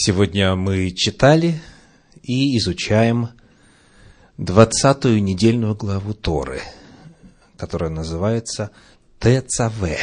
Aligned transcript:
Сегодня 0.00 0.54
мы 0.54 0.92
читали 0.92 1.60
и 2.22 2.56
изучаем 2.58 3.30
двадцатую 4.36 5.20
недельную 5.20 5.74
главу 5.74 6.14
Торы, 6.14 6.60
которая 7.56 7.90
называется 7.90 8.70
ТЦВ. 9.18 9.98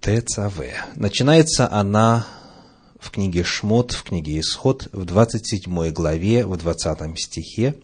ТЦВ. 0.00 0.58
Начинается 0.96 1.70
она 1.70 2.26
в 2.98 3.10
книге 3.10 3.44
Шмот, 3.44 3.92
в 3.92 4.04
книге 4.04 4.40
Исход, 4.40 4.88
в 4.92 5.04
27 5.04 5.90
главе, 5.90 6.46
в 6.46 6.56
20 6.56 7.18
стихе, 7.20 7.74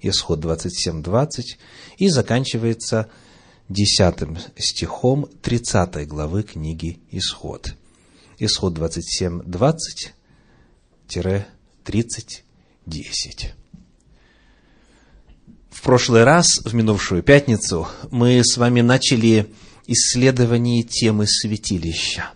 Исход 0.00 0.42
27-20, 0.42 1.28
и 1.98 2.08
заканчивается 2.08 3.10
10 3.68 4.38
стихом 4.56 5.28
30 5.42 6.08
главы 6.08 6.44
книги 6.44 7.00
Исход. 7.10 7.74
Исход 8.40 8.74
27, 8.74 9.42
20, 9.44 10.14
30, 11.84 12.44
10. 12.86 13.54
В 15.70 15.82
прошлый 15.82 16.22
раз, 16.22 16.46
в 16.64 16.72
минувшую 16.72 17.22
пятницу, 17.22 17.88
мы 18.10 18.40
с 18.44 18.56
вами 18.56 18.80
начали 18.80 19.52
исследование 19.86 20.84
темы 20.84 21.26
святилища, 21.26 22.30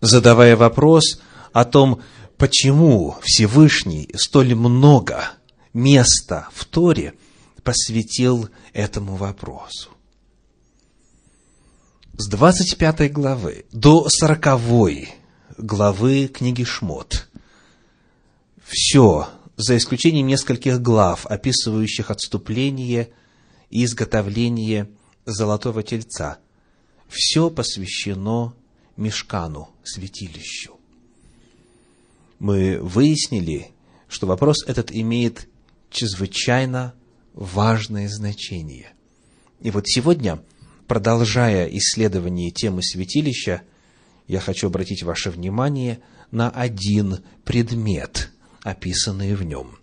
задавая 0.00 0.56
вопрос 0.56 1.20
о 1.52 1.64
том, 1.64 2.00
почему 2.36 3.16
Всевышний 3.22 4.10
столь 4.14 4.54
много 4.54 5.30
места 5.72 6.48
в 6.52 6.64
Торе 6.66 7.14
посвятил 7.64 8.48
этому 8.72 9.16
вопросу 9.16 9.93
с 12.16 12.28
25 12.28 13.12
главы 13.12 13.64
до 13.72 14.06
40 14.08 15.08
главы 15.58 16.28
книги 16.28 16.62
Шмот 16.62 17.28
все, 18.62 19.28
за 19.56 19.76
исключением 19.76 20.28
нескольких 20.28 20.80
глав, 20.80 21.26
описывающих 21.26 22.12
отступление 22.12 23.10
и 23.68 23.84
изготовление 23.84 24.88
золотого 25.26 25.82
тельца, 25.82 26.38
все 27.08 27.50
посвящено 27.50 28.54
мешкану, 28.96 29.70
святилищу. 29.82 30.78
Мы 32.38 32.78
выяснили, 32.80 33.72
что 34.08 34.28
вопрос 34.28 34.64
этот 34.68 34.92
имеет 34.92 35.48
чрезвычайно 35.90 36.94
важное 37.32 38.08
значение. 38.08 38.92
И 39.60 39.72
вот 39.72 39.88
сегодня– 39.88 40.40
продолжая 40.86 41.66
исследование 41.66 42.50
темы 42.50 42.82
святилища, 42.82 43.62
я 44.26 44.40
хочу 44.40 44.68
обратить 44.68 45.02
ваше 45.02 45.30
внимание 45.30 46.00
на 46.30 46.50
один 46.50 47.20
предмет, 47.44 48.30
описанный 48.62 49.34
в 49.34 49.42
нем. 49.42 49.78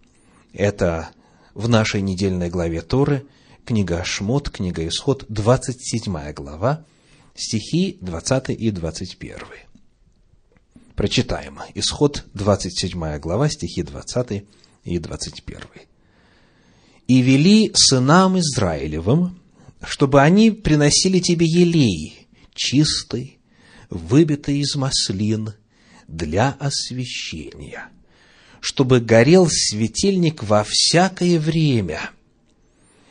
Это 0.53 1.09
в 1.53 1.69
нашей 1.69 2.01
недельной 2.01 2.49
главе 2.49 2.81
Торы, 2.81 3.25
книга 3.65 4.03
Шмот, 4.03 4.49
книга 4.49 4.87
Исход, 4.87 5.25
27 5.29 6.33
глава, 6.33 6.85
стихи 7.35 7.97
20 8.01 8.49
и 8.49 8.71
21. 8.71 9.37
Прочитаем. 10.95 11.59
Исход, 11.73 12.25
27 12.33 13.17
глава, 13.19 13.49
стихи 13.49 13.83
20 13.83 14.45
и 14.83 14.99
21. 14.99 15.61
«И 17.07 17.21
вели 17.21 17.71
сынам 17.73 18.39
Израилевым 18.39 19.40
чтобы 19.83 20.21
они 20.21 20.51
приносили 20.51 21.19
тебе 21.19 21.45
елей, 21.45 22.27
чистый, 22.53 23.39
выбитый 23.89 24.59
из 24.59 24.75
маслин, 24.75 25.53
для 26.07 26.57
освящения, 26.59 27.87
чтобы 28.59 28.99
горел 28.99 29.47
светильник 29.49 30.43
во 30.43 30.65
всякое 30.67 31.39
время 31.39 32.11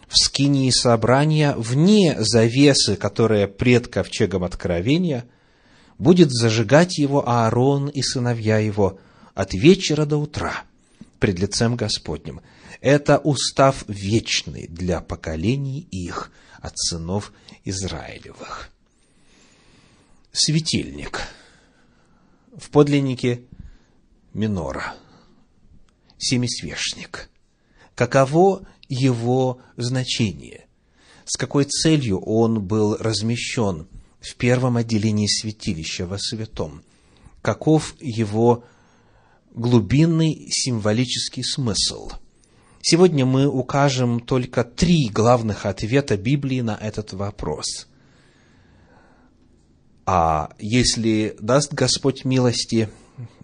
в 0.07 0.17
скинии 0.17 0.71
собрания 0.71 1.55
вне 1.57 2.17
завесы, 2.19 2.97
которая 2.97 3.47
пред 3.47 3.89
ковчегом 3.89 4.45
откровения, 4.45 5.25
будет 5.99 6.31
зажигать 6.31 6.99
его 6.99 7.29
Аарон 7.29 7.89
и 7.89 8.03
сыновья 8.03 8.59
его 8.59 8.99
от 9.35 9.55
вечера 9.55 10.05
до 10.05 10.17
утра 10.19 10.65
пред 11.21 11.39
лицем 11.39 11.77
Господним. 11.77 12.41
Это 12.81 13.19
устав 13.19 13.85
вечный 13.87 14.67
для 14.67 15.01
поколений 15.01 15.87
их, 15.91 16.33
от 16.61 16.79
сынов 16.79 17.33
Израилевых. 17.65 18.71
Светильник. 20.33 21.23
В 22.57 22.71
подлиннике 22.71 23.43
минора. 24.35 24.95
Семисвешник. 26.19 27.31
Каково 27.95 28.67
его 28.89 29.61
значение? 29.77 30.67
С 31.25 31.37
какой 31.37 31.65
целью 31.65 32.21
он 32.21 32.63
был 32.63 32.97
размещен 32.97 33.87
в 34.21 34.35
первом 34.37 34.77
отделении 34.77 35.27
святилища 35.27 36.07
во 36.07 36.19
святом? 36.19 36.83
Каков 37.41 37.95
его 38.01 38.65
глубинный 39.55 40.49
символический 40.51 41.45
смысл– 41.45 42.11
Сегодня 42.83 43.27
мы 43.27 43.47
укажем 43.47 44.21
только 44.21 44.65
три 44.65 45.11
главных 45.11 45.67
ответа 45.67 46.17
Библии 46.17 46.63
на 46.63 46.77
этот 46.77 47.13
вопрос. 47.13 47.87
А 50.07 50.55
если 50.59 51.37
даст 51.41 51.75
Господь 51.75 52.25
милости, 52.25 52.89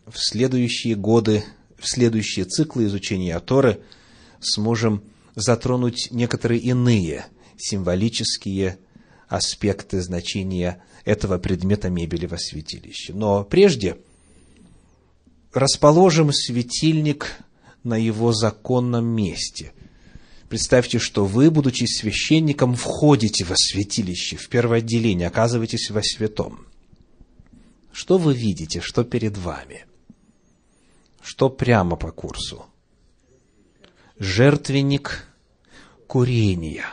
в 0.06 0.16
следующие 0.16 0.94
годы, 0.94 1.44
в 1.78 1.86
следующие 1.86 2.46
циклы 2.46 2.86
изучения 2.86 3.38
Торы 3.40 3.80
сможем 4.40 5.02
затронуть 5.34 6.08
некоторые 6.12 6.60
иные 6.60 7.26
символические 7.58 8.78
аспекты 9.28 10.00
значения 10.00 10.82
этого 11.04 11.36
предмета 11.36 11.90
мебели 11.90 12.24
во 12.24 12.38
святилище. 12.38 13.12
Но 13.12 13.44
прежде 13.44 13.98
расположим 15.52 16.32
светильник 16.32 17.38
на 17.86 17.96
его 17.96 18.32
законном 18.32 19.06
месте. 19.06 19.72
Представьте, 20.48 20.98
что 20.98 21.24
вы, 21.24 21.50
будучи 21.50 21.84
священником, 21.84 22.74
входите 22.74 23.44
во 23.44 23.54
святилище, 23.56 24.36
в 24.36 24.48
первое 24.48 24.78
отделение, 24.78 25.28
оказываетесь 25.28 25.90
во 25.90 26.02
святом. 26.02 26.66
Что 27.92 28.18
вы 28.18 28.34
видите, 28.34 28.80
что 28.80 29.04
перед 29.04 29.38
вами? 29.38 29.86
Что 31.22 31.48
прямо 31.48 31.96
по 31.96 32.12
курсу? 32.12 32.66
Жертвенник 34.18 35.26
курения, 36.06 36.84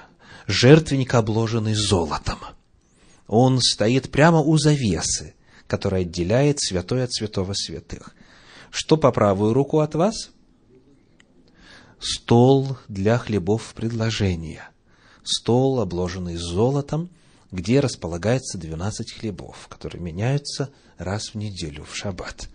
жертвенник, 0.47 1.13
обложенный 1.13 1.75
золотом. 1.75 2.39
Он 3.27 3.59
стоит 3.61 4.11
прямо 4.11 4.39
у 4.39 4.57
завесы, 4.57 5.35
которая 5.67 6.01
отделяет 6.01 6.59
святой 6.59 7.03
от 7.03 7.13
святого 7.13 7.53
святых. 7.53 8.15
Что 8.71 8.97
по 8.97 9.11
правую 9.11 9.53
руку 9.53 9.79
от 9.79 9.95
вас– 9.95 10.31
стол 12.03 12.77
для 12.87 13.17
хлебов 13.17 13.73
предложения, 13.73 14.69
стол, 15.23 15.79
обложенный 15.79 16.35
золотом, 16.35 17.09
где 17.51 17.79
располагается 17.79 18.57
12 18.57 19.13
хлебов, 19.13 19.67
которые 19.69 20.01
меняются 20.01 20.69
раз 20.97 21.29
в 21.29 21.35
неделю 21.35 21.85
в 21.85 21.95
шаббат. 21.95 22.49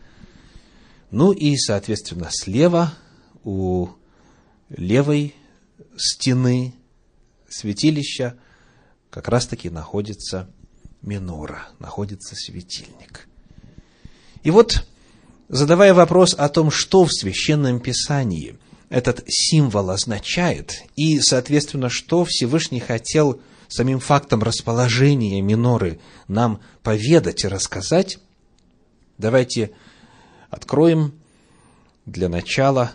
Ну 1.11 1.33
и, 1.33 1.57
соответственно, 1.57 2.29
слева 2.31 2.93
у 3.45 3.89
левой 4.69 5.35
стены 5.97 6.75
святилища 7.49 8.37
как 9.09 9.29
раз-таки 9.29 9.71
находится 9.71 10.51
минора, 11.01 11.69
находится 11.79 12.35
светильник. 12.35 13.29
И 14.43 14.51
вот, 14.51 14.87
задавая 15.49 15.95
вопрос 15.95 16.35
о 16.35 16.49
том, 16.51 16.71
что 16.71 17.05
в 17.05 17.13
Священном 17.13 17.81
Писании– 17.81 18.59
этот 18.91 19.25
символ 19.29 19.91
означает, 19.91 20.83
и, 20.97 21.21
соответственно, 21.21 21.91
что 21.91 22.25
Всевышний 22.25 22.81
хотел 22.81 23.41
самим 23.69 24.01
фактом 24.01 24.43
расположения 24.43 25.43
миноры 25.43 26.01
нам 26.27 26.61
поведать 26.83 27.45
и 27.45 27.49
рассказать, 27.49 28.19
давайте 29.19 29.73
откроем 30.51 31.13
для 32.07 32.29
начала 32.29 32.93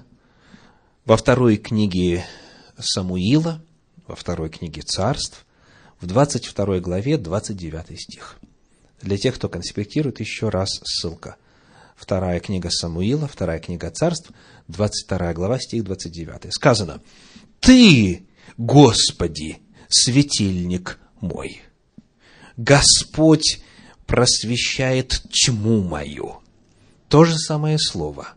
во 1.05 1.15
второй 1.15 1.57
книге 1.57 2.25
Самуила, 2.79 3.61
во 4.07 4.15
второй 4.15 4.49
книге 4.49 4.81
Царств, 4.81 5.45
в 6.01 6.07
22 6.07 6.79
главе, 6.79 7.17
29 7.17 7.99
стих. 7.99 8.37
Для 9.01 9.17
тех, 9.17 9.35
кто 9.35 9.47
конспектирует, 9.49 10.19
еще 10.19 10.49
раз 10.49 10.81
ссылка. 10.83 11.35
Вторая 11.95 12.39
книга 12.39 12.69
Самуила, 12.71 13.27
вторая 13.27 13.59
книга 13.59 13.91
Царств, 13.91 14.31
22 14.67 15.33
глава, 15.33 15.59
стих 15.59 15.83
29. 15.83 16.53
Сказано, 16.53 17.01
«Ты, 17.59 18.25
Господи, 18.57 19.59
светильник 19.89 20.99
мой, 21.21 21.61
Господь 22.57 23.61
просвещает 24.05 25.21
тьму 25.31 25.81
мою, 25.81 26.35
то 27.09 27.25
же 27.25 27.37
самое 27.37 27.77
слово, 27.79 28.29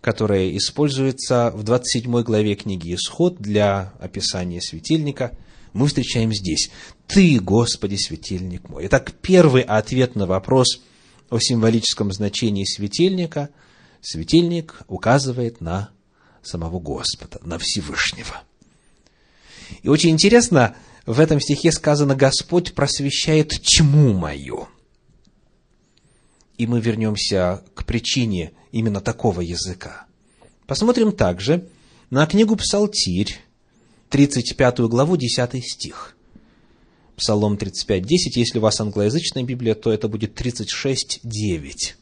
которое 0.00 0.56
используется 0.56 1.50
в 1.54 1.62
27 1.62 2.22
главе 2.22 2.54
книги 2.54 2.94
Исход 2.94 3.38
для 3.38 3.92
описания 4.00 4.60
светильника, 4.60 5.36
мы 5.72 5.86
встречаем 5.86 6.32
здесь. 6.32 6.70
«Ты, 7.06 7.38
Господи, 7.40 7.96
светильник 7.96 8.68
мой». 8.68 8.86
Итак, 8.86 9.12
первый 9.20 9.62
ответ 9.62 10.14
на 10.14 10.26
вопрос 10.26 10.80
о 11.30 11.38
символическом 11.38 12.12
значении 12.12 12.64
светильника. 12.64 13.50
Светильник 14.00 14.82
указывает 14.88 15.60
на 15.60 15.90
самого 16.42 16.80
Господа, 16.80 17.38
на 17.42 17.58
Всевышнего. 17.58 18.42
И 19.82 19.88
очень 19.88 20.10
интересно, 20.10 20.76
в 21.06 21.20
этом 21.20 21.40
стихе 21.40 21.72
сказано 21.72 22.14
«Господь 22.14 22.74
просвещает 22.74 23.50
тьму 23.50 24.12
мою». 24.12 24.68
И 26.56 26.66
мы 26.66 26.80
вернемся 26.80 27.62
к 27.74 27.84
причине 27.84 28.52
именно 28.72 29.00
такого 29.00 29.40
языка. 29.40 30.06
Посмотрим 30.66 31.12
также 31.12 31.68
на 32.10 32.26
книгу 32.26 32.56
«Псалтирь», 32.56 33.38
35 34.10 34.80
главу, 34.80 35.16
10 35.16 35.64
стих. 35.64 36.16
Псалом 37.16 37.56
35, 37.56 38.06
10. 38.06 38.36
Если 38.36 38.58
у 38.58 38.62
вас 38.62 38.80
англоязычная 38.80 39.42
Библия, 39.42 39.74
то 39.74 39.92
это 39.92 40.08
будет 40.08 40.34
36, 40.34 41.20
9. 41.22 41.96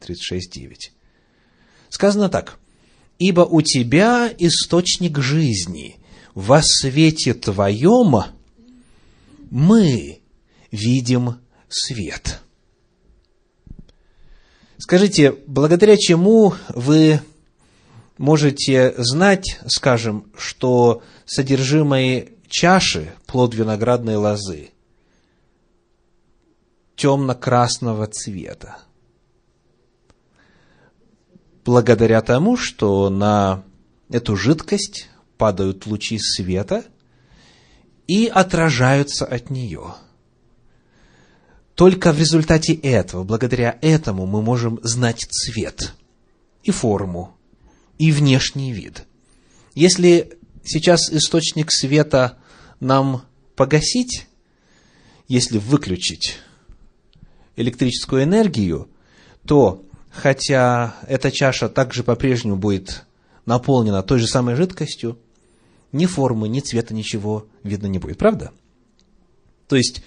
36, 0.00 0.52
9. 0.52 0.92
Сказано 1.88 2.28
так. 2.28 2.58
«Ибо 3.18 3.40
у 3.40 3.62
тебя 3.62 4.32
источник 4.38 5.18
жизни, 5.18 5.96
во 6.34 6.60
свете 6.62 7.34
твоем 7.34 8.24
мы 9.50 10.20
видим 10.70 11.36
свет». 11.68 12.40
Скажите, 14.78 15.32
благодаря 15.46 15.96
чему 15.96 16.54
вы 16.68 17.20
можете 18.16 18.94
знать, 18.96 19.58
скажем, 19.66 20.30
что 20.36 21.02
содержимое 21.26 22.28
чаши, 22.48 23.12
плод 23.26 23.54
виноградной 23.54 24.16
лозы, 24.16 24.70
темно-красного 26.94 28.06
цвета? 28.06 28.78
Благодаря 31.68 32.22
тому, 32.22 32.56
что 32.56 33.10
на 33.10 33.62
эту 34.08 34.36
жидкость 34.36 35.10
падают 35.36 35.84
лучи 35.84 36.18
света 36.18 36.82
и 38.06 38.26
отражаются 38.26 39.26
от 39.26 39.50
нее– 39.50 39.94
только 41.74 42.12
в 42.12 42.18
результате 42.18 42.72
этого, 42.72 43.22
благодаря 43.22 43.78
этому, 43.82 44.26
мы 44.26 44.40
можем 44.40 44.80
знать 44.82 45.28
цвет 45.30 45.94
и 46.64 46.70
форму, 46.70 47.36
и 47.98 48.12
внешний 48.12 48.72
вид. 48.72 49.04
Если 49.76 50.38
сейчас 50.64 51.12
источник 51.12 51.70
света 51.70 52.38
нам 52.80 53.22
погасить, 53.56 54.26
если 55.28 55.58
выключить 55.58 56.38
электрическую 57.56 58.24
энергию, 58.24 58.88
то, 59.46 59.84
хотя 60.18 60.96
эта 61.06 61.30
чаша 61.30 61.68
также 61.68 62.02
по-прежнему 62.02 62.56
будет 62.56 63.04
наполнена 63.46 64.02
той 64.02 64.18
же 64.18 64.26
самой 64.26 64.56
жидкостью, 64.56 65.18
ни 65.92 66.06
формы, 66.06 66.48
ни 66.48 66.60
цвета, 66.60 66.92
ничего 66.92 67.46
видно 67.62 67.86
не 67.86 67.98
будет. 67.98 68.18
Правда? 68.18 68.52
То 69.68 69.76
есть, 69.76 70.02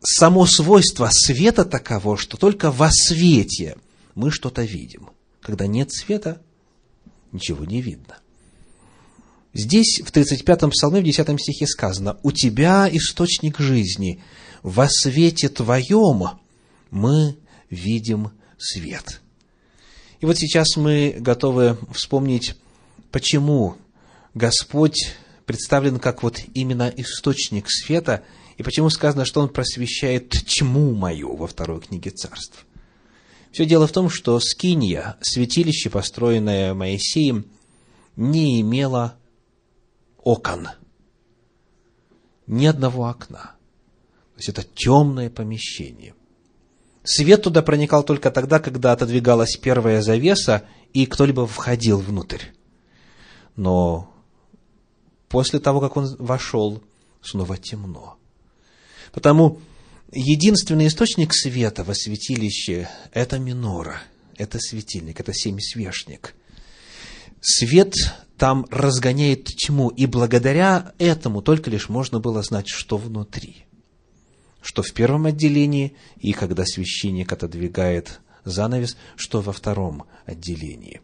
само 0.00 0.46
свойство 0.46 1.08
света 1.12 1.64
таково, 1.64 2.16
что 2.16 2.36
только 2.36 2.70
во 2.70 2.88
свете 2.90 3.76
мы 4.14 4.30
что-то 4.30 4.62
видим. 4.62 5.10
Когда 5.40 5.66
нет 5.66 5.92
света, 5.92 6.40
ничего 7.30 7.64
не 7.64 7.82
видно. 7.82 8.18
Здесь, 9.54 10.00
в 10.04 10.10
35-м 10.10 10.70
псалме, 10.70 11.00
в 11.00 11.04
10 11.04 11.40
стихе 11.40 11.66
сказано, 11.66 12.18
«У 12.22 12.32
тебя 12.32 12.88
источник 12.90 13.58
жизни, 13.58 14.22
во 14.62 14.88
свете 14.88 15.48
твоем 15.48 16.40
мы 16.90 17.36
видим 17.70 18.30
свет». 18.58 19.20
И 20.20 20.26
вот 20.26 20.36
сейчас 20.36 20.76
мы 20.76 21.14
готовы 21.18 21.78
вспомнить, 21.92 22.56
почему 23.12 23.76
Господь 24.34 25.14
представлен 25.46 25.98
как 25.98 26.22
вот 26.22 26.40
именно 26.54 26.92
источник 26.96 27.70
света– 27.70 28.22
и 28.58 28.64
почему 28.64 28.90
сказано, 28.90 29.24
что 29.24 29.40
он 29.40 29.48
просвещает 29.48 30.30
тьму 30.30 30.92
мою 30.92 31.36
во 31.36 31.46
второй 31.46 31.80
книге 31.80 32.10
царств? 32.10 32.66
Все 33.52 33.64
дело 33.64 33.86
в 33.86 33.92
том, 33.92 34.10
что 34.10 34.38
Скинья, 34.40 35.16
святилище, 35.20 35.90
построенное 35.90 36.74
Моисеем, 36.74 37.46
не 38.16 38.60
имело 38.60 39.16
окон. 40.18 40.68
Ни 42.48 42.66
одного 42.66 43.06
окна. 43.06 43.54
То 44.34 44.38
есть 44.38 44.48
это 44.48 44.64
темное 44.64 45.30
помещение. 45.30 46.14
Свет 47.04 47.42
туда 47.42 47.62
проникал 47.62 48.02
только 48.02 48.30
тогда, 48.30 48.58
когда 48.60 48.92
отодвигалась 48.92 49.56
первая 49.56 50.02
завеса, 50.02 50.64
и 50.92 51.06
кто-либо 51.06 51.46
входил 51.46 51.98
внутрь. 51.98 52.42
Но 53.56 54.12
после 55.28 55.58
того, 55.58 55.80
как 55.80 55.96
он 55.96 56.14
вошел, 56.18 56.82
снова 57.22 57.56
темно. 57.56 58.16
Потому 59.12 59.60
единственный 60.12 60.86
источник 60.86 61.34
света 61.34 61.84
во 61.84 61.94
святилище– 61.94 62.88
это 63.12 63.38
минора, 63.38 64.02
это 64.36 64.58
светильник, 64.58 65.20
это 65.20 65.32
семисвешник. 65.32 66.34
Свет 67.40 67.94
там 68.36 68.66
разгоняет 68.70 69.44
тьму, 69.44 69.88
и 69.88 70.06
благодаря 70.06 70.92
этому 70.98 71.42
только 71.42 71.70
лишь 71.70 71.88
можно 71.88 72.20
было 72.20 72.42
знать, 72.42 72.68
что 72.68 72.96
внутри. 72.96 73.64
Что 74.60 74.82
в 74.82 74.92
первом 74.92 75.26
отделении, 75.26 75.94
и 76.18 76.32
когда 76.32 76.64
священник 76.64 77.32
отодвигает 77.32 78.20
занавес, 78.44 78.96
что 79.16 79.40
во 79.40 79.52
втором 79.52 80.04
отделении. 80.26 81.00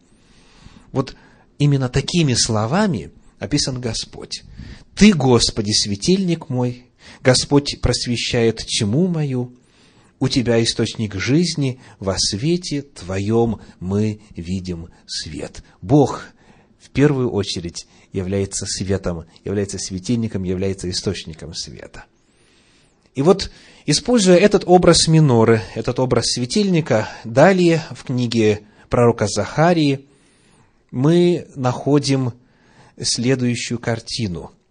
Вот 0.92 1.16
именно 1.58 1.88
такими 1.88 2.34
словами 2.34 3.10
описан 3.38 3.80
Господь. 3.80 4.42
«Ты, 4.94 5.12
Господи, 5.12 5.72
светильник 5.72 6.48
мой, 6.48 6.84
Господь 7.20 7.80
просвещает 7.80 8.64
тьму 8.64 9.06
мою, 9.08 9.54
у 10.20 10.28
Тебя 10.28 10.62
источник 10.62 11.14
жизни, 11.16 11.80
во 11.98 12.16
свете 12.18 12.82
Твоем 12.82 13.60
мы 13.80 14.20
видим 14.36 14.88
свет. 15.06 15.62
Бог 15.82 16.24
в 16.78 16.90
первую 16.90 17.30
очередь 17.30 17.86
является 18.12 18.64
светом, 18.66 19.24
является 19.44 19.78
светильником, 19.78 20.44
является 20.44 20.88
источником 20.88 21.52
света. 21.52 22.04
И 23.14 23.22
вот, 23.22 23.50
используя 23.86 24.36
этот 24.36 24.64
образ 24.66 25.08
миноры, 25.08 25.62
этот 25.74 26.00
образ 26.00 26.32
светильника, 26.32 27.08
далее 27.24 27.82
в 27.92 28.04
книге 28.04 28.62
пророка 28.88 29.26
Захарии 29.28 30.06
мы 30.90 31.46
находим 31.54 32.32
следующую 33.00 33.78
картину– 33.78 34.52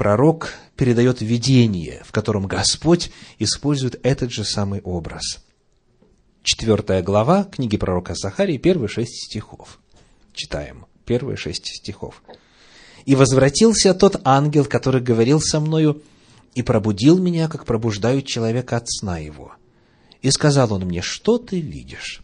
пророк 0.00 0.54
передает 0.76 1.20
видение, 1.20 2.00
в 2.06 2.10
котором 2.10 2.46
Господь 2.46 3.10
использует 3.38 4.00
этот 4.02 4.32
же 4.32 4.44
самый 4.44 4.80
образ. 4.80 5.44
Четвертая 6.42 7.02
глава 7.02 7.44
книги 7.44 7.76
пророка 7.76 8.14
Захарии, 8.14 8.56
первые 8.56 8.88
шесть 8.88 9.26
стихов. 9.26 9.78
Читаем 10.32 10.86
первые 11.04 11.36
шесть 11.36 11.66
стихов. 11.66 12.22
«И 13.04 13.14
возвратился 13.14 13.92
тот 13.92 14.22
ангел, 14.24 14.64
который 14.64 15.02
говорил 15.02 15.38
со 15.38 15.60
мною, 15.60 16.00
и 16.54 16.62
пробудил 16.62 17.18
меня, 17.18 17.48
как 17.48 17.64
пробуждают 17.64 18.26
человека 18.26 18.76
от 18.76 18.90
сна 18.90 19.18
его. 19.18 19.52
И 20.22 20.30
сказал 20.30 20.72
он 20.72 20.84
мне, 20.84 21.02
что 21.02 21.38
ты 21.38 21.60
видишь? 21.60 22.22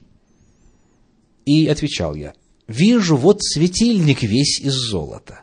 И 1.44 1.66
отвечал 1.68 2.14
я, 2.14 2.34
вижу 2.66 3.16
вот 3.16 3.42
светильник 3.42 4.22
весь 4.22 4.60
из 4.60 4.74
золота, 4.74 5.42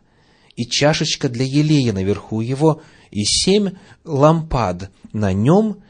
и 0.55 0.65
чашечка 0.65 1.29
для 1.29 1.45
елея 1.45 1.93
наверху 1.93 2.41
его, 2.41 2.81
и 3.09 3.23
семь 3.23 3.71
лампад 4.03 4.91
на 5.13 5.33
нем, 5.33 5.81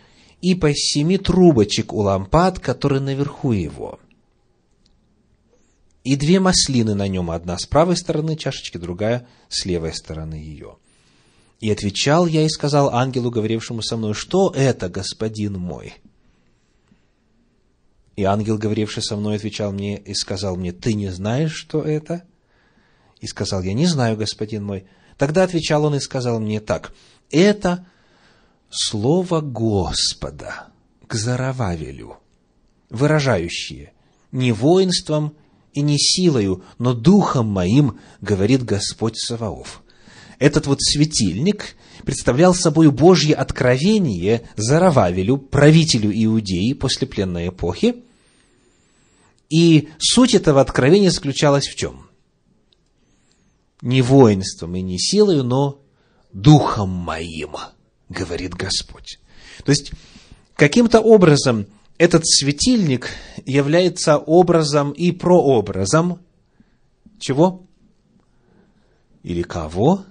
и 0.42 0.56
по 0.56 0.74
семи 0.74 1.18
трубочек 1.18 1.94
у 1.94 2.02
лампад, 2.02 2.60
которые 2.60 3.02
наверху 3.02 3.54
его. 3.54 4.00
И 6.04 6.16
две 6.18 6.40
маслины 6.40 6.96
на 6.96 7.08
нем, 7.08 7.32
одна 7.32 7.58
с 7.58 7.66
правой 7.66 7.96
стороны 7.96 8.36
чашечки, 8.36 8.78
другая 8.78 9.26
с 9.48 9.66
левой 9.66 9.94
стороны 9.94 10.36
ее. 10.36 10.78
И 11.64 11.72
отвечал 11.72 12.26
я 12.28 12.44
и 12.44 12.50
сказал 12.50 12.90
ангелу, 12.90 13.32
говорившему 13.32 13.82
со 13.82 13.96
мной, 13.96 14.14
что 14.14 14.52
это, 14.54 14.90
господин 14.90 15.58
мой? 15.58 15.94
И 18.18 18.26
ангел, 18.26 18.58
говоривший 18.58 19.02
со 19.02 19.16
мной, 19.16 19.38
отвечал 19.38 19.72
мне 19.72 19.98
и 19.98 20.14
сказал 20.14 20.58
мне, 20.58 20.74
ты 20.74 20.94
не 20.94 21.08
знаешь, 21.08 21.54
что 21.54 21.82
это? 21.82 22.26
И 23.22 23.28
сказал, 23.28 23.64
я 23.64 23.74
не 23.74 23.86
знаю, 23.86 24.18
господин 24.18 24.66
мой. 24.66 24.88
Тогда 25.18 25.44
отвечал 25.44 25.86
он 25.86 25.96
и 25.96 26.02
сказал 26.02 26.42
мне 26.42 26.60
так, 26.60 26.94
это 27.32 27.86
слово 28.70 29.40
Господа 29.40 30.68
к 31.08 31.14
Зарававелю, 31.14 32.18
выражающие 32.90 33.94
«не 34.34 34.52
воинством 34.52 35.34
и 35.72 35.80
не 35.80 35.98
силою, 35.98 36.66
но 36.78 36.94
духом 36.94 37.48
моим, 37.48 38.02
говорит 38.20 38.66
Господь 38.66 39.18
Саваоф». 39.18 39.83
Этот 40.40 40.68
вот 40.68 40.82
светильник 40.82 41.76
представлял 42.04 42.54
собой 42.54 42.92
Божье 42.92 43.36
откровение 43.36 44.44
Зарававелю, 44.56 45.38
правителю 45.38 46.12
Иудеи 46.14 46.74
после 46.74 47.08
пленной 47.08 47.50
эпохи. 47.50 48.04
И 49.50 49.90
суть 50.00 50.34
этого 50.34 50.62
откровения 50.62 51.12
заключалась 51.12 51.68
в 51.68 51.76
чем? 51.76 52.08
Не 53.82 54.02
воинством 54.02 54.76
и 54.76 54.82
не 54.82 54.98
силою, 54.98 55.44
но 55.44 55.82
духом 56.32 56.90
моим, 56.90 57.56
говорит 58.10 58.56
Господь. 58.56 59.20
То 59.64 59.70
есть, 59.70 59.92
каким-то 60.56 61.00
образом 61.00 61.68
этот 61.98 62.26
светильник 62.26 63.10
является 63.46 64.18
образом 64.18 64.92
и 64.92 65.12
прообразом 65.12 66.20
чего? 67.20 67.66
Или 69.24 69.44
кого? 69.44 70.04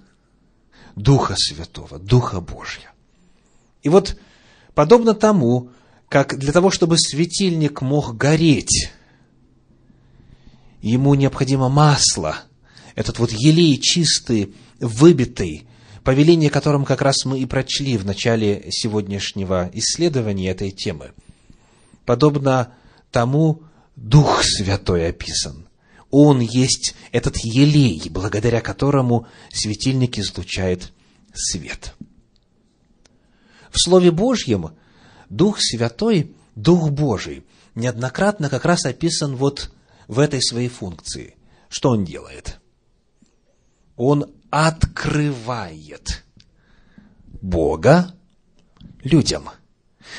Духа 0.97 1.35
Святого, 1.37 1.99
Духа 1.99 2.41
Божьего. 2.41 2.91
И 3.83 3.89
вот, 3.89 4.17
подобно 4.75 5.15
тому, 5.15 5.71
как 6.09 6.39
для 6.39 6.53
того, 6.53 6.71
чтобы 6.71 6.99
светильник 6.99 7.81
мог 7.81 8.17
гореть, 8.17 8.91
ему 10.81 11.15
необходимо 11.15 11.69
масло, 11.69 12.37
этот 12.95 13.19
вот 13.19 13.33
елей 13.33 13.79
чистый, 13.79 14.55
выбитый, 14.79 15.67
повеление 16.05 16.51
которым 16.51 16.85
как 16.85 17.01
раз 17.01 17.25
мы 17.25 17.39
и 17.39 17.47
прочли 17.47 17.97
в 17.97 18.05
начале 18.05 18.67
сегодняшнего 18.71 19.71
исследования 19.73 20.51
этой 20.51 20.71
темы. 20.71 21.13
Подобно 22.05 22.75
тому 23.11 23.63
Дух 23.97 24.43
Святой 24.43 25.09
описан. 25.09 25.67
Он 26.13 26.41
есть 26.41 26.95
этот 27.11 27.39
елей, 27.39 28.09
благодаря 28.11 28.61
которому 28.61 29.27
светильник 29.51 30.19
излучает 30.19 30.93
свет. 31.33 31.95
В 33.71 33.81
Слове 33.83 34.11
Божьем 34.11 34.77
Дух 35.31 35.57
Святой, 35.59 36.37
Дух 36.55 36.91
Божий, 36.91 37.47
неоднократно 37.75 38.51
как 38.51 38.67
раз 38.67 38.85
описан 38.85 39.37
вот 39.37 39.73
в 40.07 40.19
этой 40.19 40.43
своей 40.43 40.69
функции. 40.69 41.35
Что 41.71 41.89
он 41.89 42.05
делает? 42.05 42.61
Он 43.97 44.31
открывает 44.51 46.25
Бога 47.41 48.15
людям. 49.03 49.49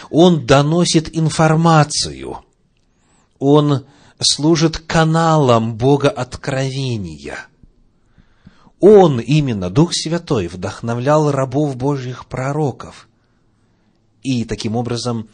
Он 0.09 0.47
доносит 0.47 1.15
информацию. 1.15 2.43
Он 3.37 3.85
служит 4.19 4.77
каналом 4.77 5.75
Бога 5.75 6.09
откровения. 6.09 7.47
Он, 8.79 9.19
именно 9.19 9.69
Дух 9.69 9.93
Святой, 9.93 10.47
вдохновлял 10.47 11.31
рабов 11.31 11.75
Божьих 11.77 12.25
пророков. 12.25 13.07
И 14.23 14.45
таким 14.45 14.75
образом 14.75 15.29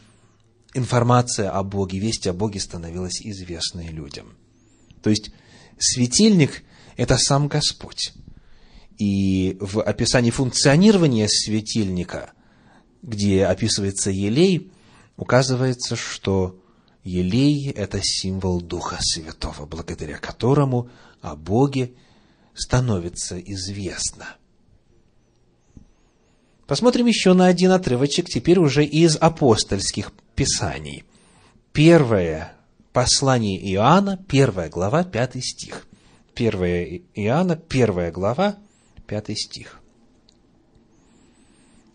информация 0.74 1.50
о 1.50 1.62
Боге, 1.62 1.98
весть 1.98 2.26
о 2.26 2.32
Боге 2.32 2.60
становилась 2.60 3.20
известной 3.20 3.88
людям. 3.88 4.34
То 5.02 5.10
есть 5.10 5.30
светильник– 5.78 6.62
это 6.96 7.16
сам 7.16 7.48
Господь. 7.48 8.12
И 8.98 9.56
в 9.60 9.80
описании 9.82 10.30
функционирования 10.30 11.26
светильника, 11.28 12.32
где 13.02 13.46
описывается 13.46 14.10
елей, 14.10 14.70
указывается, 15.16 15.96
что 15.96 16.59
Елей– 17.02 17.70
это 17.76 18.00
символ 18.02 18.60
Духа 18.60 18.98
Святого, 19.00 19.66
благодаря 19.66 20.18
которому 20.18 20.90
о 21.22 21.34
Боге 21.34 21.94
становится 22.54 23.38
известно. 23.38 24.36
Посмотрим 26.66 27.06
еще 27.06 27.32
на 27.32 27.46
один 27.46 27.72
отрывочек, 27.72 28.28
теперь 28.28 28.58
уже 28.58 28.84
из 28.84 29.16
апостольских 29.16 30.12
писаний. 30.34 31.04
Первое 31.72 32.52
послание 32.92 33.58
Иоанна, 33.72 34.16
первая 34.28 34.68
глава, 34.68 35.02
пятый 35.02 35.42
стих. 35.42 35.86
Первое 36.34 37.00
Иоанна, 37.14 37.56
первая 37.56 38.12
глава, 38.12 38.56
пятый 39.06 39.36
стих. 39.36 39.80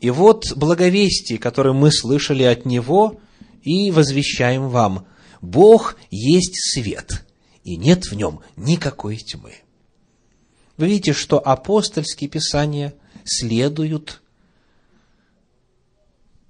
И 0.01 0.09
вот 0.09 0.53
благовестие, 0.55 1.39
которое 1.39 1.73
мы 1.73 1.91
слышали 1.91 2.43
от 2.43 2.65
Него, 2.65 3.19
и 3.65 3.91
возвещаем 3.91 4.69
вам, 4.69 5.05
Бог 5.41 5.97
есть 6.09 6.55
свет, 6.73 7.25
и 7.63 7.75
нет 7.75 8.05
в 8.05 8.13
нем 8.15 8.41
никакой 8.55 9.17
тьмы. 9.17 9.55
Вы 10.77 10.87
видите, 10.87 11.13
что 11.13 11.39
апостольские 11.39 12.29
писания 12.29 12.93
следуют 13.25 14.21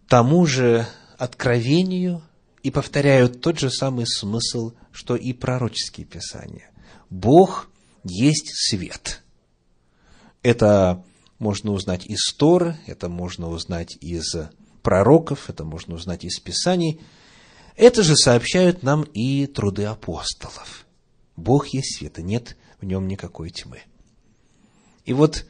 тому 0.07 0.45
же 0.45 0.87
откровению 1.17 2.21
и 2.63 2.71
повторяют 2.71 3.41
тот 3.41 3.59
же 3.59 3.71
самый 3.71 4.05
смысл, 4.05 4.73
что 4.91 5.15
и 5.15 5.33
пророческие 5.33 6.05
писания. 6.05 6.69
Бог 7.09 7.69
есть 8.03 8.51
свет. 8.53 9.23
Это 10.41 11.03
можно 11.39 11.71
узнать 11.71 12.05
из 12.05 12.33
Торы, 12.33 12.77
это 12.87 13.07
можно 13.09 13.49
узнать 13.49 13.97
из 14.01 14.35
пророков, 14.85 15.49
это 15.49 15.63
можно 15.65 15.95
узнать 15.95 16.23
из 16.23 16.39
Писаний. 16.39 17.01
Это 17.75 18.03
же 18.03 18.15
сообщают 18.15 18.83
нам 18.83 19.01
и 19.01 19.47
труды 19.47 19.85
апостолов. 19.85 20.85
Бог 21.35 21.69
есть 21.69 21.97
света, 21.97 22.21
нет 22.21 22.55
в 22.79 22.85
нем 22.85 23.07
никакой 23.07 23.49
тьмы. 23.49 23.81
И 25.03 25.13
вот 25.13 25.45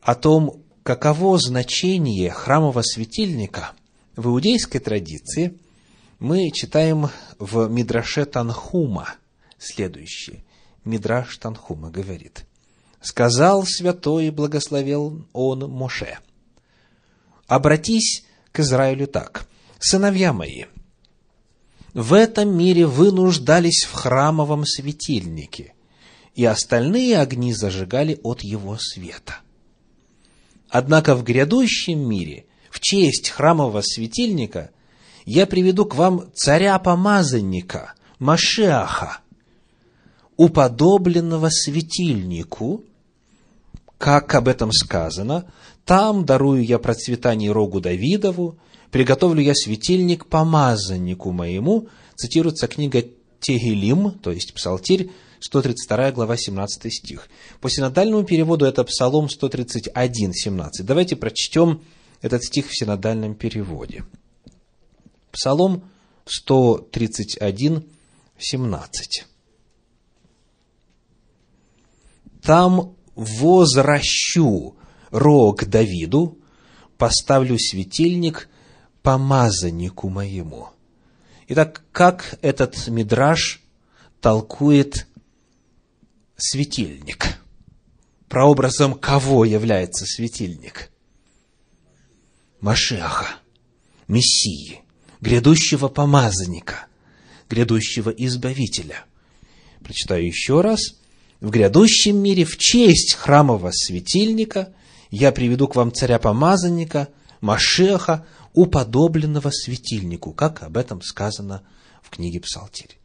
о 0.00 0.14
том, 0.14 0.62
каково 0.82 1.38
значение 1.38 2.30
храмового 2.30 2.80
светильника 2.80 3.72
в 4.16 4.28
иудейской 4.28 4.80
традиции, 4.80 5.58
мы 6.18 6.50
читаем 6.52 7.10
в 7.38 7.68
Мидраше 7.68 8.24
Танхума 8.24 9.16
следующее. 9.58 10.44
Мидраш 10.86 11.36
Танхума 11.36 11.90
говорит, 11.90 12.46
«Сказал 13.02 13.64
святой 13.64 14.28
и 14.28 14.30
благословил 14.30 15.26
он 15.34 15.70
Моше, 15.70 16.18
обратись 17.46 18.24
к 18.52 18.60
Израилю 18.60 19.06
так. 19.06 19.46
«Сыновья 19.78 20.32
мои, 20.32 20.64
в 21.96 22.12
этом 22.12 22.56
мире 22.56 22.86
вы 22.86 23.10
нуждались 23.12 23.84
в 23.84 23.92
храмовом 23.92 24.66
светильнике, 24.66 25.74
и 26.34 26.44
остальные 26.44 27.18
огни 27.18 27.54
зажигали 27.54 28.20
от 28.22 28.42
его 28.42 28.76
света. 28.78 29.36
Однако 30.68 31.14
в 31.14 31.22
грядущем 31.24 32.06
мире, 32.06 32.44
в 32.70 32.80
честь 32.80 33.30
храмового 33.30 33.80
светильника, 33.80 34.70
я 35.24 35.46
приведу 35.46 35.86
к 35.86 35.94
вам 35.94 36.30
царя-помазанника, 36.34 37.94
Машиаха, 38.18 39.20
уподобленного 40.36 41.48
светильнику, 41.50 42.84
как 43.96 44.34
об 44.34 44.48
этом 44.48 44.70
сказано, 44.72 45.50
там 45.86 46.24
дарую 46.24 46.64
я 46.64 46.78
процветание 46.80 47.52
рогу 47.52 47.80
Давидову, 47.80 48.58
приготовлю 48.90 49.40
я 49.40 49.54
светильник 49.54 50.26
помазаннику 50.26 51.30
моему, 51.30 51.88
цитируется 52.16 52.66
книга 52.66 53.04
Тегелим, 53.38 54.10
то 54.10 54.32
есть 54.32 54.52
Псалтирь, 54.52 55.10
132 55.38 56.10
глава, 56.10 56.36
17 56.36 56.92
стих. 56.92 57.28
По 57.60 57.70
синодальному 57.70 58.24
переводу 58.24 58.64
это 58.64 58.82
Псалом 58.82 59.30
131, 59.30 60.32
17. 60.32 60.84
Давайте 60.84 61.14
прочтем 61.14 61.80
этот 62.20 62.42
стих 62.42 62.68
в 62.68 62.76
синодальном 62.76 63.36
переводе. 63.36 64.04
Псалом 65.30 65.84
131, 66.24 67.84
17. 68.38 69.24
Там 72.42 72.96
возвращу 73.14 74.76
рог 75.16 75.64
Давиду, 75.64 76.38
поставлю 76.98 77.58
светильник 77.58 78.48
помазаннику 79.02 80.08
моему. 80.08 80.68
Итак, 81.48 81.82
как 81.92 82.38
этот 82.42 82.88
мидраж 82.88 83.62
толкует 84.20 85.06
светильник? 86.36 87.38
Прообразом 88.28 88.94
кого 88.94 89.44
является 89.44 90.04
светильник? 90.04 90.90
Машеха, 92.60 93.26
Мессии, 94.08 94.82
грядущего 95.20 95.88
помазанника, 95.88 96.86
грядущего 97.48 98.10
избавителя. 98.10 99.04
Прочитаю 99.82 100.26
еще 100.26 100.60
раз. 100.60 100.80
В 101.40 101.50
грядущем 101.50 102.16
мире 102.16 102.44
в 102.44 102.56
честь 102.58 103.14
храмового 103.14 103.70
светильника– 103.72 104.74
я 105.10 105.32
приведу 105.32 105.68
к 105.68 105.76
вам 105.76 105.92
царя-помазанника, 105.92 107.08
Машеха, 107.40 108.24
уподобленного 108.54 109.50
светильнику, 109.50 110.32
как 110.32 110.62
об 110.62 110.76
этом 110.76 111.02
сказано 111.02 111.62
в 112.02 112.10
книге 112.10 112.40
Псалтирь. 112.40 112.98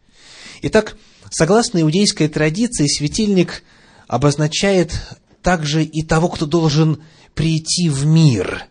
Итак, 0.62 0.96
согласно 1.29 1.81
иудейской 1.81 2.27
традиции, 2.27 2.88
светильник 2.88 3.63
обозначает 4.08 4.93
также 5.41 5.84
и 5.84 6.03
того, 6.03 6.29
кто 6.29 6.46
должен 6.46 7.03
прийти 7.36 7.89
в 7.89 8.05
мир 8.05 8.65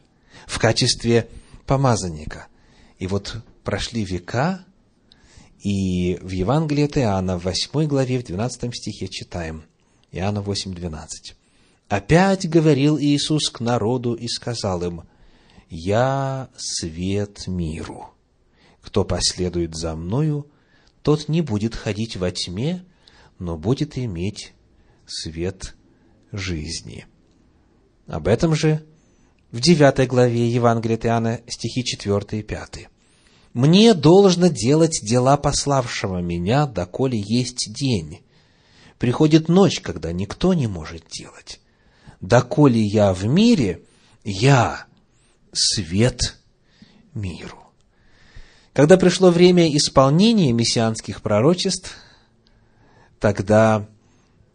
в 0.46 0.58
качестве 0.58 1.28
помазанника. 1.66 2.46
И 2.98 3.06
вот 3.06 3.36
прошли 3.64 4.04
века, 4.04 4.64
и 5.62 6.18
в 6.22 6.30
Евангелии 6.30 6.84
от 6.84 6.96
Иоанна, 6.96 7.38
в 7.38 7.44
8 7.44 7.86
главе, 7.86 8.18
в 8.18 8.24
12 8.24 8.74
стихе 8.74 9.08
читаем, 9.08 9.64
Иоанна 10.12 10.40
8, 10.40 10.74
12. 10.74 11.34
«Опять 11.90 12.48
говорил 12.48 13.00
Иисус 13.00 13.50
к 13.50 13.58
народу 13.58 14.14
и 14.14 14.28
сказал 14.28 14.84
им, 14.84 15.02
«Я 15.68 16.48
свет 16.56 17.48
миру. 17.48 18.10
Кто 18.80 19.04
последует 19.04 19.74
за 19.74 19.96
Мною, 19.96 20.46
тот 21.02 21.28
не 21.28 21.40
будет 21.40 21.74
ходить 21.74 22.16
во 22.16 22.30
тьме, 22.30 22.84
но 23.40 23.56
будет 23.56 23.98
иметь 23.98 24.52
свет 25.04 25.74
жизни». 26.30 27.06
Об 28.06 28.28
этом 28.28 28.54
же 28.54 28.86
в 29.50 29.58
9 29.58 30.06
главе 30.06 30.48
Евангелия 30.48 30.96
от 30.96 31.06
Иоанна 31.06 31.40
стихи 31.48 31.84
4 31.84 32.38
и 32.38 32.42
5. 32.44 32.88
«Мне 33.52 33.94
должно 33.94 34.46
делать 34.46 35.00
дела 35.02 35.36
пославшего 35.36 36.18
меня, 36.18 36.66
доколе 36.66 37.18
есть 37.18 37.74
день. 37.74 38.20
Приходит 39.00 39.48
ночь, 39.48 39.80
когда 39.80 40.12
никто 40.12 40.54
не 40.54 40.68
может 40.68 41.08
делать. 41.08 41.59
Доколе 42.20 42.80
я 42.80 43.12
в 43.12 43.24
мире, 43.24 43.82
я 44.24 44.86
свет 45.52 46.38
миру». 47.14 47.58
Когда 48.72 48.96
пришло 48.96 49.30
время 49.30 49.74
исполнения 49.76 50.52
мессианских 50.52 51.22
пророчеств, 51.22 51.96
тогда 53.18 53.88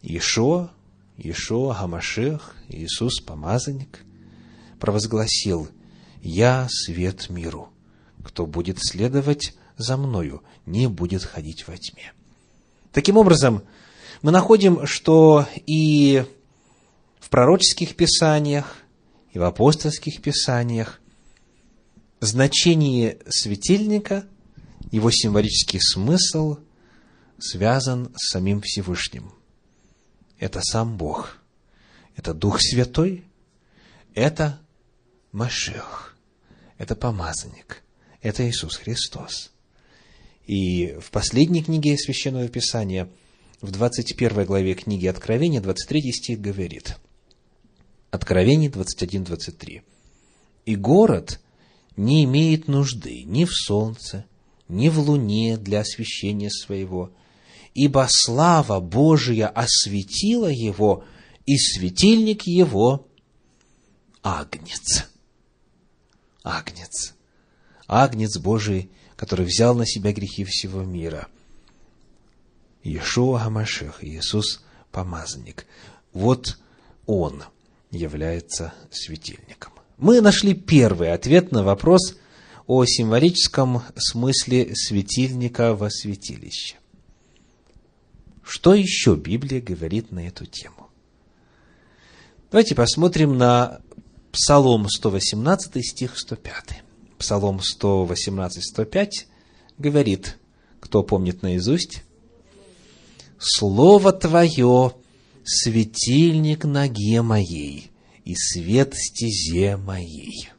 Ишо, 0.01 0.71
Ишо, 1.17 1.75
Гамашех, 1.79 2.55
Иисус, 2.69 3.19
помазанник, 3.19 3.99
провозгласил, 4.79 5.67
«Я 6.21 6.67
свет 6.69 7.29
миру. 7.29 7.69
Кто 8.23 8.45
будет 8.45 8.77
следовать 8.79 9.53
за 9.77 9.97
мною, 9.97 10.43
не 10.65 10.87
будет 10.87 11.23
ходить 11.23 11.67
во 11.67 11.77
тьме». 11.77 12.13
Таким 12.91 13.17
образом, 13.17 13.63
мы 14.21 14.31
находим, 14.31 14.87
что 14.87 15.45
и 15.67 16.25
в 17.25 17.29
пророческих 17.31 17.95
писаниях, 17.95 18.77
и 19.33 19.39
в 19.39 19.43
апостольских 19.43 20.21
писаниях 20.21 21.01
значение 22.19 23.17
светильника, 23.27 24.27
его 24.91 25.09
символический 25.09 25.81
смысл 25.81 26.59
связан 27.39 28.13
с 28.15 28.29
самим 28.29 28.61
Всевышним. 28.61 29.33
Это 30.37 30.61
сам 30.61 30.97
Бог. 30.97 31.39
Это 32.15 32.35
Дух 32.35 32.61
Святой. 32.61 33.23
Это 34.13 34.59
Машех. 35.31 36.15
Это 36.77 36.95
помазанник. 36.95 37.81
Это 38.21 38.47
Иисус 38.47 38.75
Христос. 38.75 39.51
И 40.45 40.95
в 41.01 41.09
последней 41.09 41.63
книге 41.63 41.97
Священного 41.97 42.47
Писания, 42.49 43.09
в 43.61 43.71
21 43.71 44.45
главе 44.45 44.75
книги 44.75 45.07
Откровения, 45.07 45.59
23 45.59 46.11
стих 46.11 46.39
говорит. 46.39 46.97
Откровение 48.15 48.69
21-23. 48.69 49.81
«И 50.65 50.75
город 50.77 51.41
не 51.97 52.23
имеет 52.23 52.69
нужды 52.69 53.23
ни 53.23 53.43
в 53.43 53.51
солнце, 53.51 54.23
ни 54.69 54.87
в 54.87 54.99
луне 54.99 55.57
для 55.57 55.81
освещения 55.81 56.49
своего, 56.49 57.11
ибо 57.73 58.07
слава 58.09 58.79
Божия 58.79 59.49
осветила 59.49 60.47
его, 60.47 61.03
и 61.45 61.57
светильник 61.57 62.43
его– 62.43 63.05
агнец». 64.23 65.09
Агнец. 66.41 67.15
Агнец 67.85 68.37
Божий, 68.37 68.91
который 69.17 69.45
взял 69.45 69.75
на 69.75 69.85
себя 69.85 70.13
грехи 70.13 70.45
всего 70.45 70.83
мира. 70.83 71.27
Иешуа 72.81 73.39
Гамашех, 73.39 74.05
Иисус 74.05 74.63
помазанник. 74.93 75.65
Вот 76.13 76.57
Он 77.07 77.43
является 77.95 78.73
светильником. 78.91 79.73
Мы 79.97 80.21
нашли 80.21 80.53
первый 80.53 81.13
ответ 81.13 81.51
на 81.51 81.63
вопрос 81.63 82.17
о 82.67 82.83
символическом 82.85 83.83
смысле 83.95 84.75
светильника 84.75 85.73
во 85.73 85.89
святилище. 85.89 86.77
Что 88.43 88.73
еще 88.73 89.15
Библия 89.15 89.61
говорит 89.61 90.11
на 90.11 90.27
эту 90.27 90.45
тему? 90.45 90.89
Давайте 92.51 92.75
посмотрим 92.75 93.37
на 93.37 93.81
Псалом 94.31 94.89
118, 94.89 95.85
стих 95.85 96.17
105. 96.17 96.83
Псалом 97.17 97.61
118, 97.61 98.63
105 98.63 99.27
говорит, 99.77 100.37
кто 100.79 101.03
помнит 101.03 101.41
наизусть, 101.41 102.03
«Слово 103.37 104.11
Твое– 104.11 104.93
светильник 105.45 106.65
ноге 106.65 107.21
моей 107.21 107.91
и 108.23 108.35
свет 108.35 108.93
стезе 108.95 109.77
моей». 109.77 110.49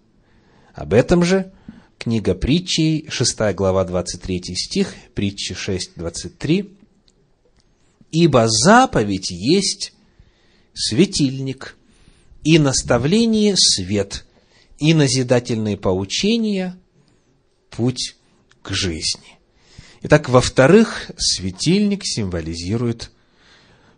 Об 0.74 0.92
этом 0.92 1.24
же 1.24 1.52
книга 1.98 2.34
притчей, 2.34 3.06
6 3.08 3.54
глава, 3.54 3.84
23 3.84 4.54
стих, 4.54 4.94
притчи 5.14 5.54
6, 5.54 5.92
23. 5.96 6.70
«Ибо 8.12 8.46
заповедь 8.48 9.30
есть 9.30 9.92
светильник, 10.72 11.76
и 12.44 12.58
наставление– 12.58 13.54
свет, 13.56 14.24
и 14.78 14.94
назидательные 14.94 15.76
поучения– 15.76 16.78
путь 17.70 18.14
к 18.62 18.70
жизни. 18.72 19.38
Итак, 20.02 20.28
во-вторых, 20.28 21.10
светильник 21.16 22.02
символизирует 22.04 23.10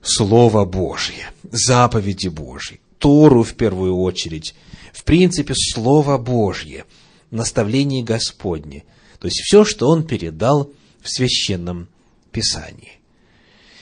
Слово 0.03 0.65
Божье, 0.65 1.31
заповеди 1.51 2.29
Божьи, 2.29 2.81
Тору 2.99 3.43
в 3.43 3.55
первую 3.55 3.97
очередь, 3.97 4.55
в 4.93 5.05
принципе, 5.05 5.55
Слово 5.57 6.19
Божье, 6.19 6.85
наставление 7.31 8.03
Господне, 8.03 8.85
то 9.19 9.27
есть 9.27 9.41
все, 9.41 9.65
что 9.65 9.89
Он 9.89 10.05
передал 10.07 10.71
в 11.03 11.09
Священном 11.09 11.89
Писании. 12.33 12.99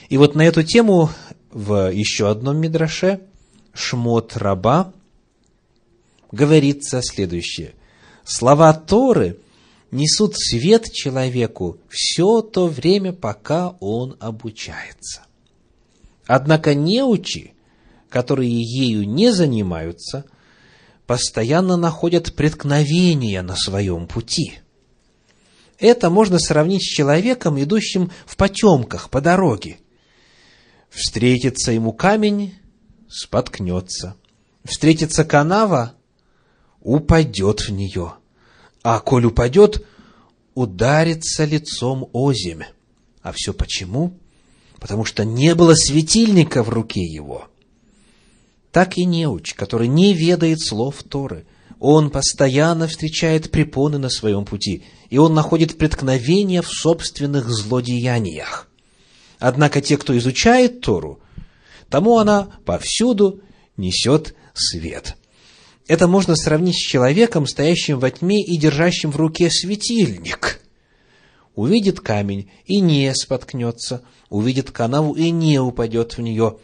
И 0.09 0.17
вот 0.17 0.35
на 0.35 0.41
эту 0.41 0.63
тему 0.63 1.09
в 1.51 1.91
еще 1.91 2.29
одном 2.29 2.57
мидраше– 2.57 3.21
Шмот 3.77 4.35
раба 4.35 4.91
говорится 6.31 7.01
следующее. 7.03 7.75
Слова 8.23 8.73
Торы 8.73 9.37
несут 9.91 10.35
свет 10.35 10.91
человеку 10.91 11.77
все 11.87 12.41
то 12.41 12.67
время, 12.67 13.13
пока 13.13 13.75
он 13.79 14.17
обучается. 14.19 15.26
Однако 16.27 16.75
неучи, 16.75 17.53
которые 18.09 18.51
ею 18.51 19.07
не 19.07 19.31
занимаются, 19.31 20.25
постоянно 21.05 21.77
находят 21.77 22.35
преткновения 22.35 23.41
на 23.41 23.55
своем 23.55 24.07
пути. 24.07 24.59
Это 25.79 26.09
можно 26.09 26.37
сравнить 26.37 26.83
с 26.83 26.93
человеком, 26.93 27.61
идущим 27.61 28.11
в 28.25 28.35
потемках 28.35 29.09
по 29.09 29.21
дороге. 29.21 29.79
Встретится 30.89 31.71
ему 31.71 31.93
камень, 31.93 32.55
споткнется. 33.09 34.15
Встретится 34.65 35.23
канава, 35.23 35.93
упадет 36.81 37.61
в 37.61 37.69
нее. 37.69 38.15
А 38.83 38.99
коль 38.99 39.25
упадет, 39.25 39.85
ударится 40.55 41.45
лицом 41.45 42.09
о 42.11 42.33
земь. 42.33 42.63
А 43.21 43.31
все 43.33 43.53
почему? 43.53 44.17
Потому 44.87 45.03
что 45.03 45.25
не 45.25 45.53
было 45.53 45.73
светильника 45.75 46.63
в 46.63 46.69
руке 46.69 47.01
его. 47.01 47.49
Так 48.71 48.97
и 48.97 49.03
неуч, 49.03 49.53
который 49.53 49.89
не 49.89 50.13
ведает 50.13 50.61
слов 50.61 51.03
Торы. 51.03 51.45
Он 51.81 52.09
постоянно 52.09 52.87
встречает 52.87 53.51
препоны 53.51 53.97
на 53.97 54.09
своем 54.09 54.45
пути, 54.45 54.85
и 55.09 55.17
он 55.17 55.33
находит 55.33 55.77
преткновения 55.77 56.61
в 56.61 56.69
собственных 56.69 57.49
злодеяниях. 57.49 58.69
Однако 59.39 59.81
те, 59.81 59.97
кто 59.97 60.17
изучает 60.17 60.79
Тору, 60.79 61.19
тому 61.89 62.17
она 62.17 62.47
повсюду 62.63 63.41
несет 63.75 64.35
свет. 64.53 65.17
Это 65.89 66.07
можно 66.07 66.37
сравнить 66.37 66.75
с 66.75 66.89
человеком, 66.89 67.45
стоящим 67.45 67.99
во 67.99 68.09
тьме 68.09 68.41
и 68.41 68.57
держащим 68.57 69.11
в 69.11 69.17
руке 69.17 69.49
светильник. 69.51 70.56
Увидит 71.57 72.01
камень 72.01 72.51
и 72.65 72.79
не 72.79 73.11
споткнется, 73.15 74.03
увидит 74.29 74.69
канаву 74.69 75.13
и 75.13 75.31
не 75.31 75.59
упадет 75.59 76.15
в 76.15 76.21
нее. 76.21 76.59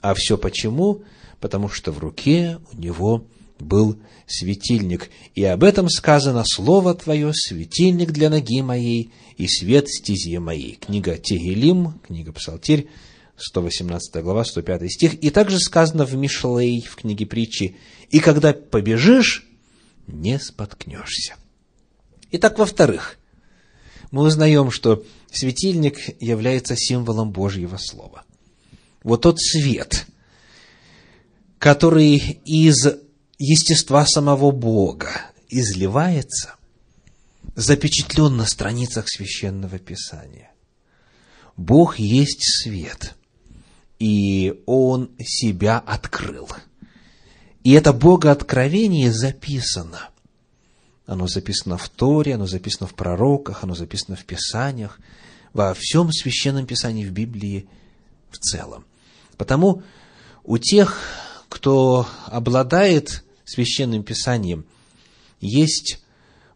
А 0.00 0.14
все 0.14 0.38
почему? 0.38 1.02
Потому 1.38 1.68
что 1.68 1.92
в 1.92 1.98
руке 1.98 2.58
у 2.72 2.80
него 2.80 3.26
был 3.58 3.98
светильник. 4.26 5.10
И 5.34 5.44
об 5.44 5.64
этом 5.64 5.90
сказано 5.90 6.44
«Слово 6.46 6.94
Твое, 6.94 7.32
светильник 7.34 8.10
для 8.12 8.30
ноги 8.30 8.62
моей 8.62 9.12
и 9.36 9.46
свет 9.46 9.90
стези 9.90 10.38
моей». 10.38 10.76
Книга 10.76 11.18
Тегелим, 11.18 12.00
книга 12.06 12.32
Псалтирь, 12.32 12.88
118 13.36 14.22
глава, 14.22 14.44
105 14.44 14.90
стих. 14.90 15.22
И 15.22 15.28
также 15.28 15.58
сказано 15.58 16.06
в 16.06 16.14
Мишлей, 16.14 16.80
в 16.80 16.96
книге 16.96 17.26
притчи, 17.26 17.76
«И 18.08 18.18
когда 18.18 18.54
побежишь, 18.54 19.46
не 20.06 20.38
споткнешься». 20.38 21.34
Итак, 22.30 22.58
во-вторых, 22.58 23.17
мы 24.10 24.22
узнаем, 24.22 24.70
что 24.70 25.04
светильник 25.30 26.20
является 26.20 26.76
символом 26.76 27.30
Божьего 27.30 27.76
Слова. 27.76 28.24
Вот 29.02 29.22
тот 29.22 29.40
свет, 29.40 30.06
который 31.58 32.16
из 32.44 32.86
естества 33.38 34.06
самого 34.06 34.50
Бога 34.50 35.10
изливается, 35.48 36.54
запечатлен 37.54 38.36
на 38.36 38.46
страницах 38.46 39.08
Священного 39.08 39.78
Писания. 39.78 40.50
Бог 41.56 41.98
есть 41.98 42.62
свет, 42.62 43.16
и 43.98 44.62
Он 44.66 45.10
себя 45.18 45.78
открыл. 45.78 46.48
И 47.64 47.72
это 47.72 47.92
Богооткровение 47.92 49.12
записано. 49.12 50.10
Оно 51.08 51.26
записано 51.26 51.78
в 51.78 51.88
Торе, 51.88 52.34
оно 52.34 52.46
записано 52.46 52.86
в 52.86 52.94
пророках, 52.94 53.64
оно 53.64 53.74
записано 53.74 54.14
в 54.14 54.26
Писаниях, 54.26 55.00
во 55.54 55.72
всем 55.72 56.12
Священном 56.12 56.66
Писании, 56.66 57.06
в 57.06 57.12
Библии 57.12 57.66
в 58.30 58.36
целом. 58.36 58.84
Потому 59.38 59.82
у 60.44 60.58
тех, 60.58 61.00
кто 61.48 62.06
обладает 62.26 63.24
Священным 63.46 64.02
Писанием, 64.02 64.66
есть 65.40 66.04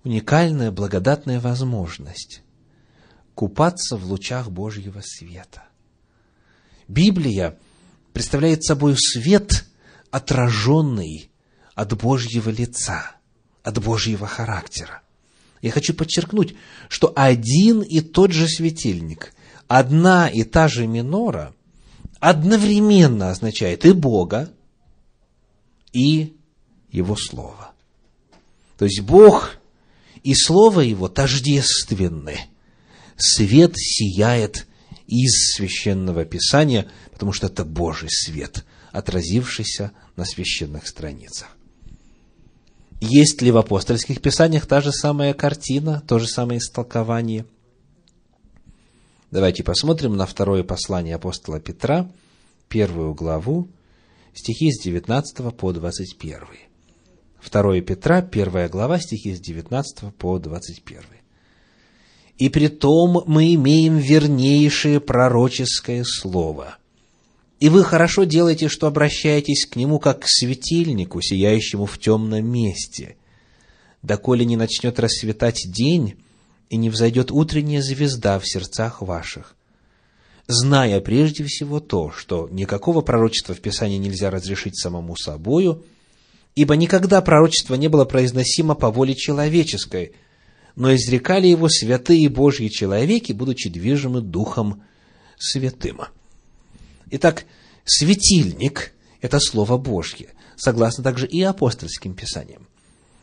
уникальная 0.05 0.71
благодатная 0.71 1.41
возможность 1.41 2.43
купаться 3.35 3.97
в 3.97 4.05
лучах 4.05 4.51
Божьего 4.51 5.01
света. 5.03 5.63
Библия 6.89 7.59
представляет 8.13 8.65
собой 8.65 8.97
свет, 8.99 9.65
отраженный 10.11 11.31
от 11.75 11.97
Божьего 11.97 12.51
лица, 12.51 13.17
от 13.63 13.83
Божьего 13.83 14.27
характера. 14.27 15.03
Я 15.61 15.71
хочу 15.71 15.95
подчеркнуть, 15.95 16.55
что 16.89 17.13
один 17.15 17.81
и 17.83 18.01
тот 18.01 18.33
же 18.33 18.49
светильник, 18.49 19.33
одна 19.69 20.29
и 20.29 20.43
та 20.43 20.69
же 20.69 20.87
минора 20.87 21.55
одновременно 22.19 23.31
означает 23.31 23.85
и 23.85 23.93
Бога, 23.93 24.53
и 25.93 26.37
Его 26.91 27.17
Слово. 27.17 27.73
То 28.79 28.85
есть 28.85 29.01
Бог 29.01 29.57
и 30.23 30.35
Слово 30.35 30.81
Его 30.81 31.09
тождественны. 31.09 32.41
Свет 33.17 33.77
сияет 33.77 34.67
из 35.07 35.55
священного 35.55 36.25
писания, 36.25 36.91
потому 37.13 37.33
что 37.33 37.47
это 37.47 37.65
Божий 37.65 38.09
свет, 38.11 38.65
отразившийся 38.91 39.93
на 40.17 40.25
священных 40.25 40.89
страницах. 40.89 41.57
Есть 43.05 43.43
ли 43.43 43.51
в 43.51 43.57
апостольских 43.57 44.23
писаниях 44.23 44.67
та 44.67 44.81
же 44.81 44.93
самая 44.93 45.35
картина, 45.35 46.05
то 46.07 46.21
же 46.21 46.29
самое 46.29 46.61
истолкование? 46.61 47.45
Давайте 49.33 49.65
посмотрим 49.65 50.17
на 50.17 50.25
второе 50.25 50.63
послание 50.63 51.17
апостола 51.17 51.59
Петра, 51.59 52.09
первую 52.69 53.13
главу, 53.15 53.67
стихи 54.35 54.71
с 54.71 54.81
19 54.85 55.53
по 55.57 55.73
21. 55.73 56.39
2 57.51 57.81
Петра, 57.81 58.23
первая 58.23 58.69
глава, 58.69 59.01
стихи 59.01 59.35
с 59.35 59.41
19 59.41 60.15
по 60.15 60.39
21. 60.39 61.01
«И 62.39 62.49
при 62.51 62.69
том 62.69 63.25
мы 63.27 63.53
имеем 63.55 63.97
вернейшее 63.97 65.01
пророческое 65.01 66.05
слово. 66.07 66.79
И 67.63 67.69
вы 67.69 67.85
хорошо 67.85 68.25
делаете, 68.25 68.67
что 68.67 68.89
обращаетесь 68.89 69.67
к 69.67 69.77
нему, 69.77 70.01
как 70.01 70.23
к 70.23 70.25
светильнику, 70.27 71.21
сияющему 71.23 71.87
в 71.87 71.97
темном 71.97 72.45
месте, 72.45 73.15
доколе 74.03 74.45
не 74.45 74.57
начнет 74.57 74.99
расцветать 74.99 75.71
день, 75.73 76.17
и 76.71 76.77
не 76.77 76.91
взойдет 76.91 77.31
утренняя 77.31 77.81
звезда 77.81 78.41
в 78.41 78.49
сердцах 78.49 79.01
ваших, 79.01 79.55
зная 80.49 81.01
прежде 81.01 81.45
всего 81.45 81.79
то, 81.79 82.11
что 82.11 82.49
никакого 82.51 83.01
пророчества 83.01 83.55
в 83.55 83.61
Писании 83.61 83.99
нельзя 83.99 84.33
разрешить 84.33 84.77
самому 84.77 85.15
собою, 85.15 85.85
ибо 86.57 86.75
никогда 86.75 87.23
пророчество 87.23 87.77
не 87.77 87.87
было 87.87 88.05
произносимо 88.05 88.75
по 88.75 88.91
воле 88.91 89.15
человеческой, 89.15 90.15
но 90.75 90.93
изрекали 90.93 91.47
его 91.47 91.69
святые 91.69 92.29
Божьи 92.29 92.67
человеки, 92.67 93.33
будучи 93.33 93.69
движимы 93.69 94.21
Духом 94.21 94.83
Святым. 95.39 96.01
Итак, 97.15 97.45
светильник– 97.85 98.95
это 99.21 99.39
Слово 99.39 99.77
Божье, 99.77 100.31
согласно 100.57 101.05
также 101.05 101.27
и 101.27 101.43
апостольским 101.43 102.15
писаниям. 102.15 102.67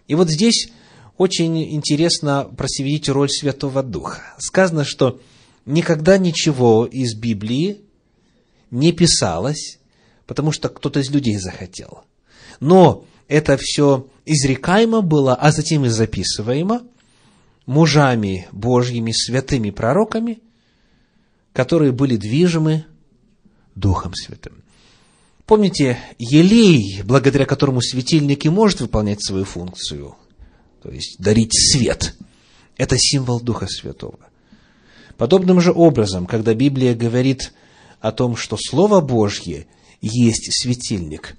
И 0.08 0.14
вот 0.14 0.30
здесь 0.30 0.70
очень 1.18 1.74
интересно 1.74 2.44
просветить 2.56 3.10
роль 3.10 3.32
Святого 3.32 3.82
Духа. 3.82 4.22
Сказано, 4.38 4.86
что 4.86 5.20
никогда 5.66 6.20
ничего 6.20 6.86
из 6.86 7.16
Библии 7.16 7.82
не 8.70 8.92
писалось, 8.92 9.80
потому 10.28 10.52
что 10.52 10.70
кто-то 10.70 11.00
из 11.00 11.10
людей 11.10 11.38
захотел. 11.38 12.04
Но 12.60 13.06
это 13.28 13.58
все 13.58 14.08
изрекаемо 14.24 15.02
было, 15.02 15.34
а 15.34 15.52
затем 15.52 15.86
и 15.86 15.90
записываемо 15.90 16.84
мужами 17.66 18.48
Божьими, 18.52 19.14
святыми 19.14 19.72
пророками, 19.72 20.44
которые 21.54 21.92
были 21.92 22.18
движимы 22.18 22.86
Духом 23.76 24.14
Святым. 24.14 24.64
Помните, 25.46 25.98
елей, 26.20 27.02
благодаря 27.04 27.46
которому 27.46 27.82
светильник 27.82 28.46
и 28.46 28.50
может 28.50 28.82
выполнять 28.82 29.26
свою 29.26 29.46
функцию, 29.46 30.16
то 30.84 30.92
есть 30.92 31.18
дарить 31.20 31.54
свет, 31.54 32.16
это 32.78 32.98
символ 32.98 33.42
Духа 33.42 33.68
Святого. 33.68 34.20
Подобным 35.18 35.60
же 35.60 35.74
образом, 35.74 36.28
когда 36.28 36.54
Библия 36.54 36.96
говорит 36.96 37.54
о 38.00 38.12
том, 38.12 38.36
что 38.36 38.58
Слово 38.58 39.02
Божье 39.02 39.68
есть 40.02 40.50
светильник, 40.54 41.36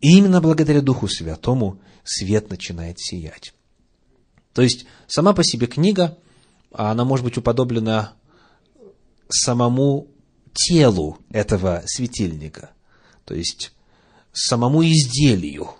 именно 0.00 0.40
благодаря 0.40 0.82
Духу 0.82 1.08
Святому 1.08 1.80
свет 2.04 2.50
начинает 2.50 3.00
сиять. 3.00 3.54
То 4.52 4.60
есть, 4.60 4.86
сама 5.06 5.32
по 5.32 5.42
себе 5.44 5.66
книга, 5.66 6.18
она 6.72 7.04
может 7.04 7.24
быть 7.24 7.38
уподоблена 7.38 8.12
самому 9.30 10.08
телу 10.52 11.18
этого 11.30 11.82
светильника, 11.86 12.70
то 13.24 13.34
есть 13.34 13.72
самому 14.32 14.82
изделию 14.84 15.70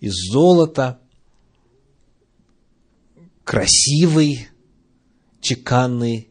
из 0.00 0.14
золота, 0.30 1.00
красивый, 3.44 4.48
чеканный, 5.40 6.28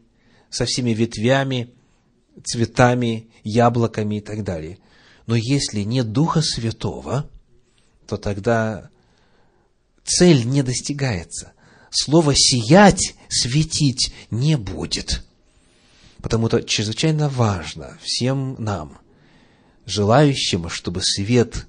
со 0.50 0.66
всеми 0.66 0.90
ветвями, 0.90 1.74
цветами, 2.44 3.28
яблоками 3.42 4.16
и 4.16 4.20
так 4.20 4.44
далее. 4.44 4.78
Но 5.26 5.34
если 5.34 5.80
нет 5.80 6.12
Духа 6.12 6.42
Святого, 6.42 7.28
то 8.06 8.16
тогда 8.16 8.90
цель 10.04 10.44
не 10.46 10.62
достигается. 10.62 11.52
Слово 11.90 12.34
«сиять», 12.34 13.14
«светить» 13.28 14.12
не 14.30 14.56
будет. 14.56 15.23
Потому 16.24 16.48
что 16.48 16.62
чрезвычайно 16.62 17.28
важно 17.28 17.98
всем 18.00 18.56
нам, 18.58 18.98
желающим, 19.84 20.70
чтобы 20.70 21.02
свет 21.02 21.66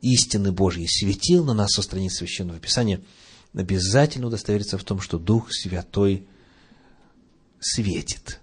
истины 0.00 0.52
Божьей 0.52 0.86
светил 0.86 1.44
на 1.44 1.52
нас 1.52 1.72
со 1.72 1.82
страниц 1.82 2.14
Священного 2.18 2.60
Писания, 2.60 3.02
обязательно 3.54 4.28
удостовериться 4.28 4.78
в 4.78 4.84
том, 4.84 5.00
что 5.00 5.18
Дух 5.18 5.52
Святой– 5.52 6.28
светит. 7.60 8.40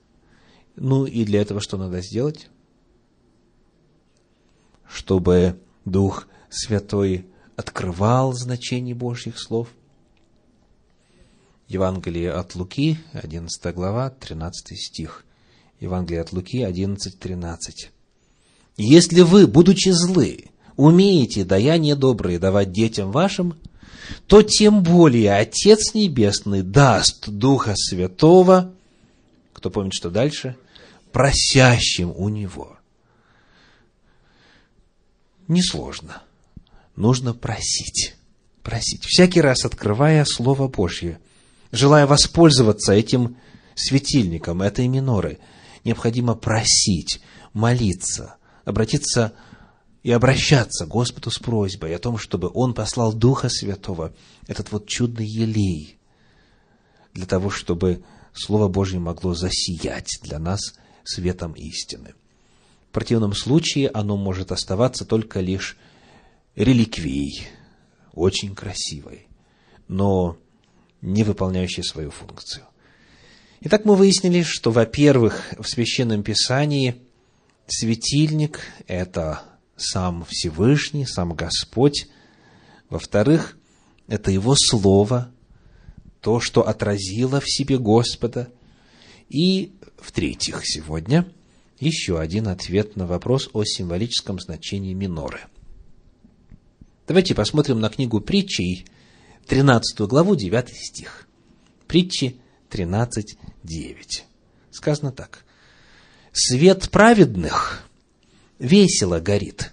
Ну 0.75 1.05
и 1.05 1.23
для 1.23 1.41
этого 1.41 1.61
что 1.61 1.77
надо 1.77 2.01
сделать? 2.01 2.49
Чтобы 4.85 5.57
Дух 5.85 6.27
Святой 6.49 7.27
открывал 7.55 8.33
значение 8.33 8.93
Божьих 8.93 9.39
слов. 9.39 9.69
Евангелие 11.69 12.33
от 12.33 12.55
Луки, 12.55 12.99
11 13.13 13.73
глава, 13.73 14.09
13 14.09 14.77
стих. 14.77 15.25
Евангелие 15.85 16.21
от 16.21 16.33
Луки, 16.33 16.61
11, 16.61 17.19
13. 17.19 17.91
«Если 18.77 19.21
вы, 19.21 19.47
будучи 19.47 19.89
злы, 19.89 20.45
умеете 20.75 21.45
даяние 21.45 21.95
добрые 21.95 22.39
давать 22.39 22.71
детям 22.71 23.11
вашим, 23.11 23.55
то 24.27 24.43
тем 24.43 24.83
более 24.83 25.33
Отец 25.33 25.93
Небесный 25.93 26.61
даст 26.61 27.29
Духа 27.29 27.73
Святого 27.75 28.75
кто 29.65 29.71
помнит, 29.71 29.95
что 29.95 30.11
дальше? 30.11 30.57
Просящим 31.11 32.11
у 32.11 32.29
него. 32.29 32.77
Несложно. 35.47 36.21
нужно 36.95 37.33
просить. 37.33 38.13
Просить. 38.61 39.05
Всякий 39.05 39.41
раз 39.41 39.65
открывая 39.65 40.23
Слово 40.23 40.67
Божье, 40.67 41.19
желая 41.71 42.05
воспользоваться 42.05 42.93
этим 42.93 43.37
светильником, 43.73 44.61
этой 44.61 44.87
миноры, 44.87 45.39
необходимо 45.85 46.35
просить, 46.35 47.21
молиться, 47.53 48.35
обратиться 48.65 49.33
и 50.03 50.11
обращаться 50.11 50.85
к 50.85 50.89
Господу 50.89 51.31
с 51.31 51.39
просьбой 51.39 51.95
о 51.95 51.99
том, 51.99 52.17
чтобы 52.17 52.51
Он 52.53 52.73
послал 52.73 53.13
Духа 53.13 53.47
Святого, 53.49 54.13
этот 54.47 54.71
вот 54.71 54.87
чудный 54.87 55.25
елей, 55.25 55.97
для 57.13 57.25
того, 57.25 57.49
чтобы 57.49 58.03
Слово 58.33 58.67
Божье 58.67 58.99
могло 58.99 59.33
засиять 59.33 60.19
для 60.21 60.39
нас 60.39 60.73
светом 61.03 61.53
истины. 61.53 62.15
В 62.89 62.93
противном 62.93 63.33
случае 63.33 63.89
оно 63.89 64.17
может 64.17 64.51
оставаться 64.51 65.05
только 65.05 65.39
лишь 65.39 65.77
реликвией, 66.55 67.47
очень 68.13 68.55
красивой, 68.55 69.27
но 69.87 70.37
не 71.01 71.23
выполняющей 71.23 71.83
свою 71.83 72.11
функцию. 72.11 72.65
Итак, 73.61 73.85
мы 73.85 73.95
выяснили, 73.95 74.43
что, 74.43 74.71
во-первых, 74.71 75.53
в 75.57 75.67
Священном 75.67 76.23
Писании 76.23 76.95
светильник– 77.67 78.59
это 78.87 79.43
сам 79.77 80.25
Всевышний, 80.29 81.05
сам 81.05 81.33
Господь. 81.33 82.07
Во-вторых, 82.89 83.57
это 84.07 84.29
Его 84.29 84.55
Слово, 84.57 85.31
то, 86.21 86.39
что 86.39 86.67
отразило 86.67 87.39
в 87.39 87.49
себе 87.49 87.77
Господа. 87.77 88.49
И, 89.29 89.73
в-третьих, 89.97 90.61
сегодня 90.65 91.25
еще 91.79 92.19
один 92.19 92.47
ответ 92.47 92.95
на 92.95 93.07
вопрос 93.07 93.49
о 93.53 93.63
символическом 93.63 94.39
значении 94.39 94.93
миноры. 94.93 95.39
Давайте 97.07 97.33
посмотрим 97.35 97.79
на 97.79 97.89
книгу 97.89 98.19
притчей, 98.19 98.85
13 99.47 100.01
главу, 100.01 100.35
9 100.35 100.69
стих. 100.75 101.27
Притчи 101.87 102.37
13, 102.75 103.37
9. 103.63 104.25
Сказано 104.69 105.13
так. 105.13 105.45
«Свет 106.33 106.89
праведных 106.91 107.87
весело 108.59 109.21
горит, 109.21 109.71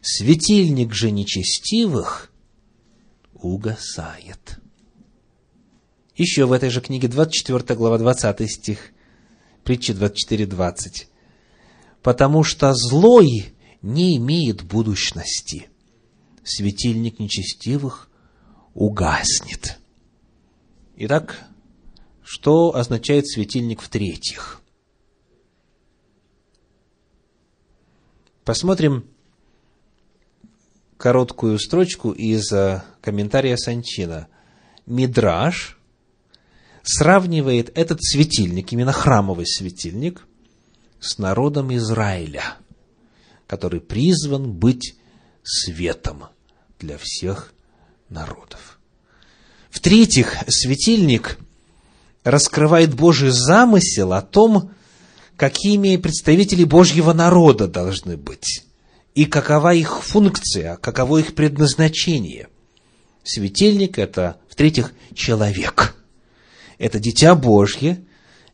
светильник 0.00 0.94
же 0.94 1.10
нечестивых 1.10 2.30
угасает». 3.34 4.60
Еще 6.14 6.46
в 6.46 6.52
этой 6.52 6.70
же 6.70 6.80
книге 6.80 7.08
24 7.08 7.76
глава 7.76 7.98
20 7.98 8.48
стих, 8.48 8.92
притча 9.64 9.92
24, 9.92 10.46
20. 10.46 11.08
«Потому 12.02 12.44
что 12.44 12.72
злой 12.72 13.52
не 13.82 14.16
имеет 14.16 14.62
будущности, 14.62 15.68
светильник 16.44 17.18
нечестивых 17.18 18.08
угаснет». 18.74 19.80
Итак, 20.94 21.47
что 22.30 22.74
означает 22.74 23.26
светильник 23.26 23.80
в-третьих? 23.80 24.60
Посмотрим 28.44 29.08
короткую 30.98 31.58
строчку 31.58 32.12
из 32.12 32.52
э, 32.52 32.82
комментария 33.00 33.56
Санчина. 33.56 34.28
Мидраш 34.84 35.78
сравнивает 36.82 37.72
этот 37.74 38.02
светильник, 38.02 38.74
именно 38.74 38.92
храмовый 38.92 39.46
светильник, 39.46 40.26
с 41.00 41.16
народом 41.16 41.74
Израиля, 41.76 42.58
который 43.46 43.80
призван 43.80 44.52
быть 44.52 44.96
светом 45.42 46.24
для 46.78 46.98
всех 46.98 47.54
народов. 48.10 48.78
В-третьих, 49.70 50.36
светильник 50.48 51.38
раскрывает 52.30 52.94
Божий 52.94 53.30
замысел 53.30 54.12
о 54.12 54.22
том, 54.22 54.70
какими 55.36 55.96
представители 55.96 56.64
Божьего 56.64 57.12
народа 57.12 57.68
должны 57.68 58.16
быть, 58.16 58.64
и 59.14 59.24
какова 59.24 59.72
их 59.72 60.02
функция, 60.02 60.76
каково 60.76 61.18
их 61.18 61.34
предназначение. 61.34 62.48
Светильник– 63.24 63.98
это, 64.00 64.36
в-третьих, 64.48 64.92
человек. 65.14 65.94
Это 66.78 66.98
дитя 66.98 67.34
Божье, 67.34 68.04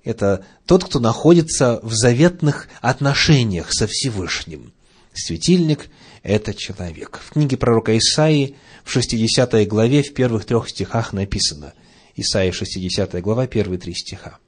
это 0.05 0.45
тот, 0.67 0.85
кто 0.85 1.01
находится 1.01 1.81
в 1.83 1.93
заветных 1.93 2.69
отношениях 2.81 3.73
со 3.73 3.87
Всевышним. 3.87 4.73
Светильник– 5.15 5.89
это 6.23 6.55
человек. 6.55 7.21
В 7.25 7.33
книге 7.33 7.57
пророка 7.57 7.97
Исаии 7.97 8.57
в 8.85 8.91
60 8.91 9.67
главе 9.67 10.03
в 10.03 10.13
первых 10.15 10.45
трех 10.45 10.69
стихах 10.69 11.13
написано– 11.13 11.73
Исайя 12.17 12.53
60 12.53 13.21
глава, 13.21 13.47
первые 13.47 13.79
три 13.79 13.95
стиха. 13.95 14.39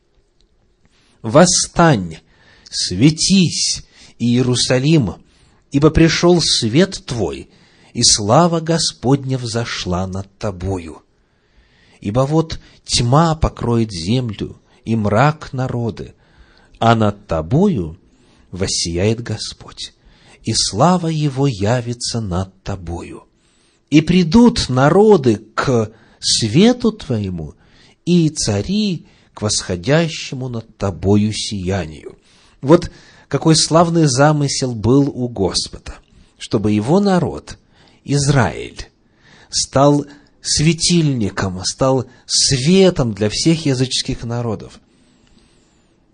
«Восстань, 1.22 2.18
светись, 2.70 3.84
Иерусалим, 4.18 5.16
ибо 5.72 5.90
пришел 5.90 6.40
свет 6.40 7.04
твой, 7.04 7.50
и 7.92 8.02
слава 8.02 8.60
Господня 8.60 9.36
взошла 9.36 10.06
над 10.06 10.28
тобою. 10.38 11.02
Ибо 12.00 12.20
вот 12.20 12.60
тьма 12.84 13.34
покроет 13.34 13.90
землю, 13.90 14.60
и 14.84 14.94
мрак 14.94 15.52
народы, 15.52 16.14
а 16.78 16.94
над 16.94 17.26
тобою 17.26 17.98
воссияет 18.52 19.20
Господь, 19.22 19.94
и 20.44 20.54
слава 20.54 21.08
Его 21.08 21.48
явится 21.48 22.20
над 22.20 22.62
тобою. 22.62 23.24
И 23.90 24.00
придут 24.00 24.68
народы 24.68 25.42
к 25.54 25.92
свету 26.26 26.90
твоему, 26.90 27.54
и 28.04 28.28
цари 28.30 29.06
к 29.32 29.42
восходящему 29.42 30.48
над 30.48 30.76
тобою 30.76 31.32
сиянию. 31.32 32.18
Вот 32.60 32.90
какой 33.28 33.54
славный 33.54 34.06
замысел 34.06 34.74
был 34.74 35.08
у 35.08 35.28
Господа, 35.28 35.96
чтобы 36.38 36.72
его 36.72 37.00
народ, 37.00 37.58
Израиль, 38.04 38.88
стал 39.50 40.06
светильником, 40.40 41.62
стал 41.64 42.06
светом 42.26 43.12
для 43.12 43.28
всех 43.28 43.66
языческих 43.66 44.24
народов. 44.24 44.80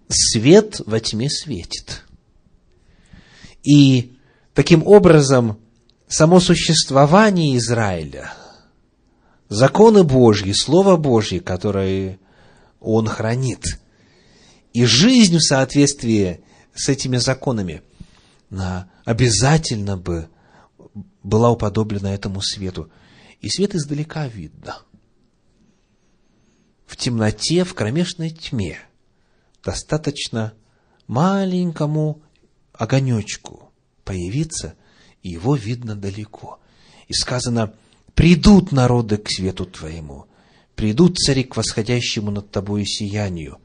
Свет 0.09 0.81
во 0.85 1.01
тьме 1.01 1.31
светит. 1.31 2.05
И 3.62 4.16
таким 4.53 4.87
образом 4.87 5.59
само 6.09 6.38
существование 6.40 7.57
Израиля– 7.57 8.35
законы 9.53 10.03
Божьи, 10.03 10.53
Слово 10.53 10.97
Божье, 10.97 11.41
которое 11.41 12.19
он 12.81 13.07
хранит, 13.07 13.79
и 14.73 14.85
жизнь 14.85 15.37
в 15.37 15.43
соответствии 15.43 16.43
с 16.75 16.88
этими 16.88 17.19
законами, 17.19 17.83
обязательно 19.05 19.97
бы 19.97 20.29
была 21.23 21.51
уподоблена 21.51 22.15
этому 22.15 22.41
свету. 22.41 22.91
И 23.41 23.49
свет 23.49 23.75
издалека 23.75 24.27
видно. 24.27 24.79
В 26.87 26.97
темноте, 26.97 27.65
в 27.65 27.75
кромешной 27.75 28.31
тьме 28.31 28.79
достаточно 29.65 30.55
маленькому 31.07 32.23
огонечку 32.73 33.73
появиться, 34.05 34.75
и 35.23 35.31
его 35.31 35.55
видно 35.55 35.95
далеко. 35.95 36.61
И 37.09 37.12
сказано, 37.12 37.75
Придут 38.14 38.72
народы 38.72 39.16
к 39.16 39.31
свету 39.31 39.64
Твоему, 39.64 40.27
придут 40.75 41.16
цари 41.18 41.44
к 41.44 41.57
восходящему 41.57 42.31
над 42.31 42.51
Тобою 42.51 42.85
сиянию. 42.85 43.59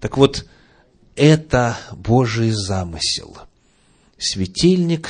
Так 0.00 0.18
вот, 0.18 0.44
это 1.16 1.78
Божий 1.92 2.50
замысел. 2.50 3.38
Светильник 4.18 5.08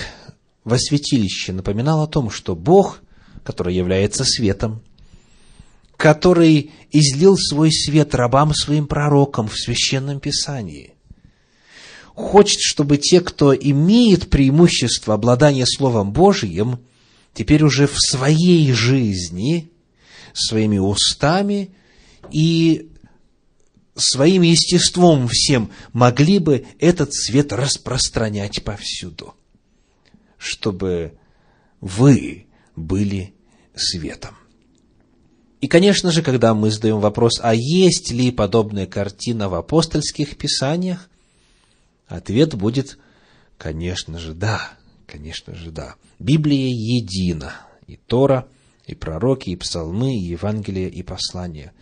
во 0.62 0.78
святилище 0.78 1.52
напоминал 1.52 2.02
о 2.02 2.06
том, 2.06 2.30
что 2.30 2.54
Бог, 2.54 3.00
который 3.42 3.74
является 3.74 4.24
светом, 4.24 4.82
который 5.96 6.70
излил 6.92 7.36
свой 7.36 7.72
свет 7.72 8.14
рабам 8.14 8.54
своим 8.54 8.86
пророкам 8.86 9.48
в 9.48 9.56
Священном 9.56 10.20
Писании, 10.20 10.94
хочет, 12.14 12.60
чтобы 12.60 12.98
те, 12.98 13.20
кто 13.20 13.52
имеет 13.54 14.30
преимущество 14.30 15.14
обладания 15.14 15.66
Словом 15.66 16.12
Божиим– 16.12 16.78
теперь 17.34 17.62
уже 17.64 17.86
в 17.86 17.96
своей 17.98 18.72
жизни, 18.72 19.70
своими 20.32 20.78
устами 20.78 21.74
и 22.30 22.90
своим 23.94 24.42
естеством 24.42 25.28
всем 25.28 25.70
могли 25.92 26.38
бы 26.38 26.66
этот 26.78 27.12
свет 27.12 27.52
распространять 27.52 28.64
повсюду, 28.64 29.34
чтобы 30.38 31.18
вы 31.80 32.46
были 32.74 33.34
светом. 33.74 34.36
И, 35.60 35.66
конечно 35.66 36.10
же, 36.10 36.22
когда 36.22 36.54
мы 36.54 36.70
задаем 36.70 37.00
вопрос, 37.00 37.40
а 37.42 37.54
есть 37.54 38.10
ли 38.10 38.30
подобная 38.30 38.86
картина 38.86 39.48
в 39.48 39.54
апостольских 39.54 40.36
писаниях, 40.36 41.08
ответ 42.06 42.54
будет, 42.54 42.98
конечно 43.56 44.18
же, 44.18 44.34
да. 44.34 44.72
Конечно 45.06 45.54
же, 45.54 45.70
да. 45.70 45.96
Библия 46.18 46.68
едина. 46.68 47.52
и 47.86 47.96
Тора, 47.96 48.48
и 48.86 48.94
пророки, 48.94 49.50
и 49.50 49.56
псалмы, 49.56 50.14
и 50.14 50.24
Евангелия, 50.32 50.88
и 50.88 51.02
послания. 51.02 51.72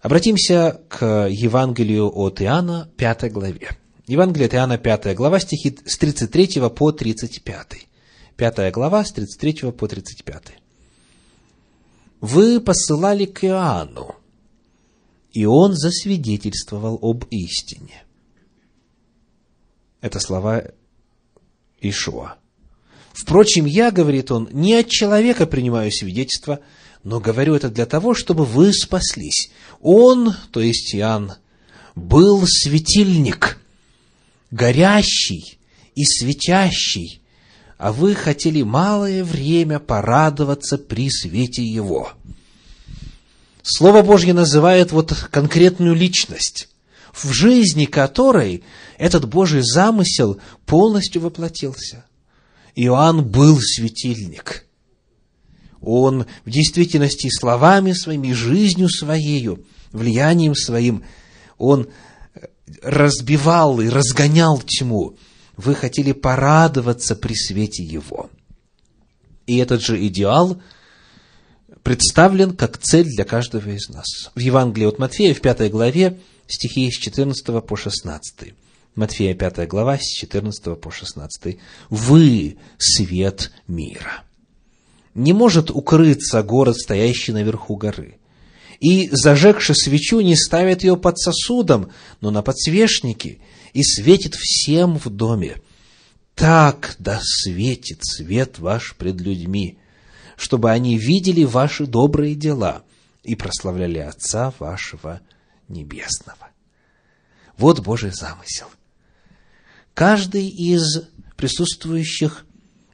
Обратимся 0.00 0.80
к 0.88 1.28
Евангелию 1.30 2.10
от 2.14 2.42
Иоанна, 2.42 2.90
5 2.96 3.32
главе. 3.32 3.68
Евангелие 4.06 4.46
от 4.46 4.54
Иоанна, 4.54 4.78
5 4.78 5.14
глава, 5.14 5.40
стихи 5.40 5.78
с 5.84 5.96
33 5.98 6.68
по 6.70 6.92
35. 6.92 7.86
5 8.36 8.72
глава, 8.72 9.04
с 9.04 9.12
33 9.12 9.72
по 9.72 9.88
35. 9.88 10.42
«Вы 12.20 12.60
посылали 12.60 13.26
к 13.26 13.44
Иоанну, 13.44 14.14
и 15.32 15.46
он 15.46 15.74
засвидетельствовал 15.74 16.98
об 17.02 17.24
истине». 17.30 18.04
Это 20.00 20.20
слова 20.20 20.64
Ишуа. 21.88 22.36
Впрочем, 23.12 23.64
я, 23.64 23.90
говорит 23.90 24.30
он, 24.32 24.48
не 24.52 24.74
от 24.74 24.88
человека 24.88 25.46
принимаю 25.46 25.92
свидетельство, 25.92 26.60
но 27.04 27.20
говорю 27.20 27.54
это 27.54 27.68
для 27.68 27.86
того, 27.86 28.14
чтобы 28.14 28.44
вы 28.44 28.72
спаслись. 28.72 29.50
Он, 29.80 30.34
то 30.50 30.60
есть 30.60 30.94
Иоанн, 30.94 31.34
был 31.94 32.44
светильник, 32.46 33.58
горящий 34.50 35.58
и 35.94 36.04
светящий, 36.04 37.20
а 37.78 37.92
вы 37.92 38.14
хотели 38.14 38.62
малое 38.62 39.22
время 39.22 39.78
порадоваться 39.78 40.78
при 40.78 41.10
свете 41.10 41.62
его. 41.62 42.12
Слово 43.62 44.02
Божье 44.02 44.34
называет 44.34 44.92
вот 44.92 45.12
конкретную 45.30 45.94
личность, 45.94 46.68
в 47.14 47.32
жизни 47.32 47.84
которой 47.84 48.64
этот 48.98 49.28
Божий 49.28 49.62
замысел 49.62 50.40
полностью 50.66 51.22
воплотился. 51.22 52.04
Иоанн 52.74 53.24
был 53.24 53.58
светильник. 53.60 54.66
Он 55.80 56.26
в 56.44 56.50
действительности 56.50 57.28
словами 57.30 57.92
своими, 57.92 58.32
жизнью 58.32 58.88
своею, 58.88 59.64
влиянием 59.92 60.54
своим, 60.54 61.04
он 61.56 61.88
разбивал 62.82 63.80
и 63.80 63.88
разгонял 63.88 64.60
тьму. 64.60 65.16
Вы 65.56 65.74
хотели 65.74 66.12
порадоваться 66.12 67.14
при 67.14 67.34
свете 67.34 67.84
его. 67.84 68.28
И 69.46 69.58
этот 69.58 69.82
же 69.82 70.04
идеал 70.06 70.60
представлен 71.84 72.56
как 72.56 72.78
цель 72.78 73.06
для 73.06 73.24
каждого 73.24 73.68
из 73.68 73.88
нас. 73.88 74.06
В 74.34 74.40
Евангелии 74.40 74.86
от 74.86 74.98
Матфея 74.98 75.34
в 75.34 75.40
пятой 75.40 75.68
главе 75.68 76.18
стихи 76.46 76.90
с 76.90 76.96
14 76.96 77.64
по 77.64 77.76
16. 77.76 78.54
Матфея 78.94 79.34
5 79.34 79.68
глава, 79.68 79.98
с 79.98 80.06
14 80.06 80.80
по 80.80 80.90
16. 80.90 81.58
«Вы– 81.90 82.56
свет 82.78 83.52
мира». 83.66 84.24
Не 85.14 85.32
может 85.32 85.70
укрыться 85.70 86.42
город, 86.42 86.76
стоящий 86.76 87.32
наверху 87.32 87.76
горы. 87.76 88.18
И, 88.80 89.08
зажегши 89.12 89.74
свечу, 89.74 90.20
не 90.20 90.36
ставит 90.36 90.82
ее 90.82 90.96
под 90.96 91.18
сосудом, 91.18 91.90
но 92.20 92.30
на 92.30 92.42
подсвечнике, 92.42 93.38
и 93.72 93.82
светит 93.82 94.34
всем 94.34 94.98
в 94.98 95.08
доме. 95.08 95.56
Так 96.34 96.96
да 96.98 97.20
светит 97.22 98.00
свет 98.02 98.58
ваш 98.58 98.96
пред 98.96 99.20
людьми, 99.20 99.78
чтобы 100.36 100.72
они 100.72 100.98
видели 100.98 101.44
ваши 101.44 101.86
добрые 101.86 102.34
дела 102.34 102.82
и 103.22 103.36
прославляли 103.36 103.98
Отца 103.98 104.52
вашего 104.58 105.20
Небесного. 105.68 106.48
Вот 107.56 107.80
Божий 107.80 108.10
замысел– 108.10 108.68
каждый 109.94 110.48
из 110.48 111.08
присутствующих 111.36 112.44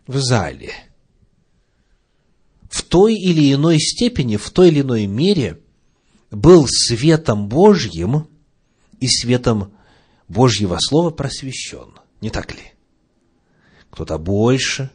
в 0.07 0.19
зале 0.19 0.73
в 2.69 2.83
той 2.83 3.15
или 3.17 3.53
иной 3.53 3.81
степени, 3.81 4.37
в 4.37 4.51
той 4.51 4.69
или 4.69 4.83
иной 4.83 5.07
мере 5.07 5.61
был 6.31 6.67
светом 6.69 7.49
Божьим 7.49 8.29
и 9.01 9.09
светом 9.09 9.73
Божьего 10.29 10.79
Слова 10.81 11.11
просвещен. 11.11 11.95
Не 12.21 12.31
так 12.31 12.53
ли? 12.53 12.73
Кто-то 13.91 14.19
больше, 14.19 14.91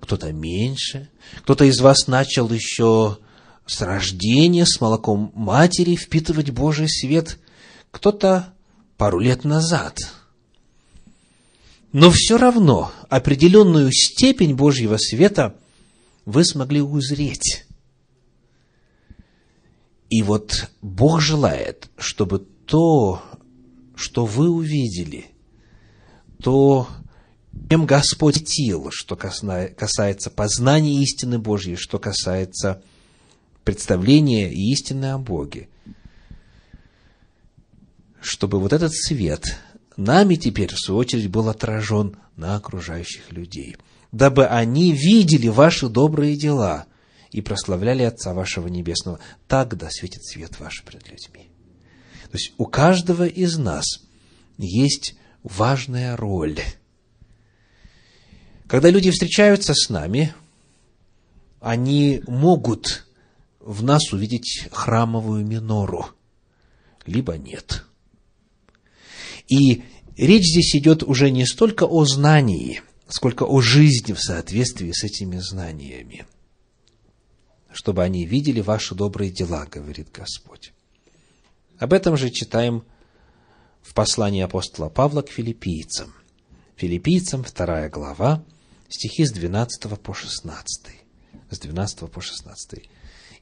кто-то 0.00 0.32
меньше. 0.32 1.10
Кто-то 1.42 1.64
из 1.64 1.80
вас 1.80 2.06
начал 2.06 2.50
еще 2.50 3.18
с 3.70 3.80
рождения, 3.82 4.66
с 4.66 4.80
молоком 4.80 5.32
матери 5.34 5.96
впитывать 5.96 6.50
Божий 6.50 6.88
свет. 6.88 7.38
Кто-то 7.90 8.54
пару 8.96 9.18
лет 9.18 9.44
назад– 9.44 9.98
но 11.92 12.10
все 12.10 12.38
равно 12.38 12.92
определенную 13.08 13.90
степень 13.92 14.54
Божьего 14.54 14.96
света 14.96 15.56
вы 16.24 16.44
смогли 16.44 16.80
узреть. 16.80 17.66
И 20.08 20.22
вот 20.22 20.70
Бог 20.82 21.20
желает, 21.20 21.88
чтобы 21.98 22.46
то, 22.66 23.22
что 23.96 24.24
вы 24.24 24.50
увидели, 24.50 25.26
то, 26.40 26.88
чем 27.68 27.86
Господь 27.86 28.44
тил, 28.44 28.88
что 28.92 29.16
касается 29.16 30.30
познания 30.30 31.02
истины 31.02 31.38
Божьей, 31.38 31.76
что 31.76 31.98
касается 31.98 32.82
представления 33.64 34.52
и 34.52 34.72
истины 34.72 35.12
о 35.12 35.18
Боге, 35.18 35.68
чтобы 38.20 38.58
вот 38.58 38.72
этот 38.72 38.94
свет– 38.94 39.56
нами 40.00 40.34
теперь, 40.36 40.72
в 40.74 40.78
свою 40.78 40.98
очередь, 40.98 41.28
был 41.28 41.48
отражен 41.48 42.16
на 42.36 42.56
окружающих 42.56 43.30
людей, 43.30 43.76
дабы 44.12 44.46
они 44.46 44.92
видели 44.92 45.48
ваши 45.48 45.88
добрые 45.88 46.36
дела 46.36 46.86
и 47.30 47.40
прославляли 47.40 48.02
Отца 48.02 48.34
вашего 48.34 48.68
Небесного. 48.68 49.20
Тогда 49.46 49.88
светит 49.90 50.24
свет 50.24 50.58
ваш 50.58 50.82
пред 50.84 51.08
людьми. 51.08 51.50
То 52.30 52.36
есть 52.36 52.52
у 52.58 52.66
каждого 52.66 53.26
из 53.26 53.56
нас 53.58 53.84
есть 54.58 55.16
важная 55.42 56.16
роль. 56.16 56.58
Когда 58.66 58.90
люди 58.90 59.10
встречаются 59.10 59.74
с 59.74 59.90
нами, 59.90 60.34
они 61.60 62.22
могут 62.26 63.06
в 63.70 63.82
нас 63.82 64.12
увидеть 64.12 64.68
храмовую 64.72 65.46
минору, 65.46 66.06
либо 67.06 67.36
нет– 67.36 67.84
и 69.50 69.82
речь 70.16 70.46
здесь 70.46 70.76
идет 70.76 71.02
уже 71.02 71.30
не 71.30 71.44
столько 71.44 71.84
о 71.84 72.04
знании, 72.04 72.82
сколько 73.08 73.42
о 73.42 73.60
жизни 73.60 74.12
в 74.12 74.20
соответствии 74.20 74.92
с 74.92 75.02
этими 75.02 75.38
знаниями. 75.38 76.24
Чтобы 77.72 78.04
они 78.04 78.24
видели 78.24 78.60
ваши 78.60 78.94
добрые 78.94 79.32
дела, 79.32 79.66
говорит 79.66 80.10
Господь. 80.12 80.72
Об 81.78 81.92
этом 81.92 82.16
же 82.16 82.30
читаем 82.30 82.84
в 83.82 83.92
послании 83.92 84.42
апостола 84.42 84.88
Павла 84.88 85.22
к 85.22 85.30
филиппийцам. 85.30 86.14
Филиппийцам, 86.76 87.42
вторая 87.42 87.90
глава, 87.90 88.44
стихи 88.88 89.24
с 89.24 89.32
12 89.32 89.98
по 90.00 90.14
16. 90.14 90.86
С 91.50 91.58
12 91.58 92.10
по 92.10 92.20
16. 92.20 92.88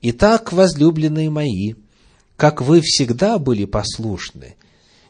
«Итак, 0.02 0.52
возлюбленные 0.52 1.30
мои, 1.30 1.74
как 2.37 2.62
вы 2.62 2.80
всегда 2.80 3.38
были 3.38 3.64
послушны– 3.64 4.56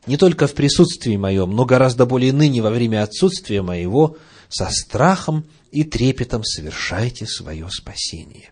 не 0.08 0.16
только 0.16 0.46
в 0.46 0.54
присутствии 0.54 1.16
моем, 1.16 1.50
но 1.54 1.66
гораздо 1.66 2.06
более 2.06 2.32
ныне 2.32 2.62
во 2.62 2.70
время 2.70 3.02
отсутствия 3.02 3.60
моего, 3.60 4.16
со 4.48 4.68
страхом 4.70 5.44
и 5.70 5.84
трепетом 5.84 6.42
совершайте 6.44 7.26
свое 7.26 7.68
спасение. 7.70 8.50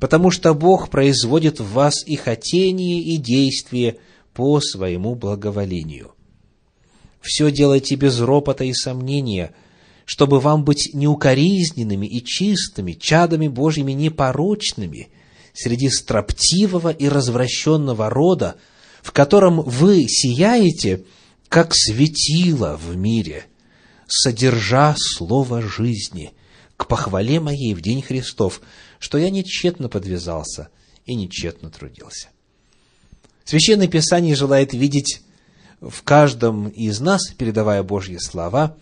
Потому 0.00 0.32
что 0.32 0.52
Бог 0.54 0.90
производит 0.90 1.60
в 1.60 1.72
вас 1.72 2.04
и 2.04 2.16
хотение, 2.16 3.00
и 3.00 3.16
действие 3.16 3.98
по 4.34 4.60
своему 4.60 5.14
благоволению. 5.14 6.12
Все 7.20 7.52
делайте 7.52 7.94
без 7.94 8.18
ропота 8.18 8.64
и 8.64 8.72
сомнения, 8.72 9.54
чтобы 10.04 10.40
вам 10.40 10.64
быть 10.64 10.90
неукоризненными 10.92 12.06
и 12.06 12.24
чистыми, 12.24 12.94
чадами 12.94 13.46
Божьими 13.46 13.92
непорочными, 13.92 15.10
среди 15.52 15.90
строптивого 15.90 16.90
и 16.90 17.08
развращенного 17.08 18.10
рода, 18.10 18.56
в 19.02 19.12
котором 19.12 19.62
вы 19.62 20.06
сияете, 20.08 21.04
как 21.48 21.72
светило 21.74 22.78
в 22.82 22.96
мире, 22.96 23.46
содержа 24.06 24.94
слово 24.96 25.62
жизни, 25.62 26.32
к 26.76 26.86
похвале 26.86 27.40
моей 27.40 27.74
в 27.74 27.80
день 27.80 28.02
Христов, 28.02 28.60
что 28.98 29.18
я 29.18 29.30
нечетно 29.30 29.88
подвязался 29.88 30.68
и 31.06 31.14
нечетно 31.14 31.70
трудился. 31.70 32.28
Священное 33.44 33.88
Писание 33.88 34.34
желает 34.34 34.72
видеть 34.72 35.22
в 35.80 36.02
каждом 36.02 36.68
из 36.68 37.00
нас, 37.00 37.30
передавая 37.36 37.82
Божьи 37.82 38.16
слова, 38.18 38.76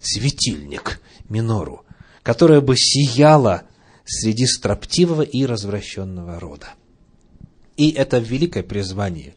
светильник, 0.00 1.00
минору, 1.28 1.84
которая 2.22 2.60
бы 2.60 2.76
сияла 2.76 3.62
среди 4.10 4.44
строптивого 4.44 5.22
и 5.22 5.46
развращенного 5.46 6.40
рода. 6.40 6.74
И 7.76 7.90
это 7.90 8.18
великое 8.18 8.64
призвание, 8.64 9.36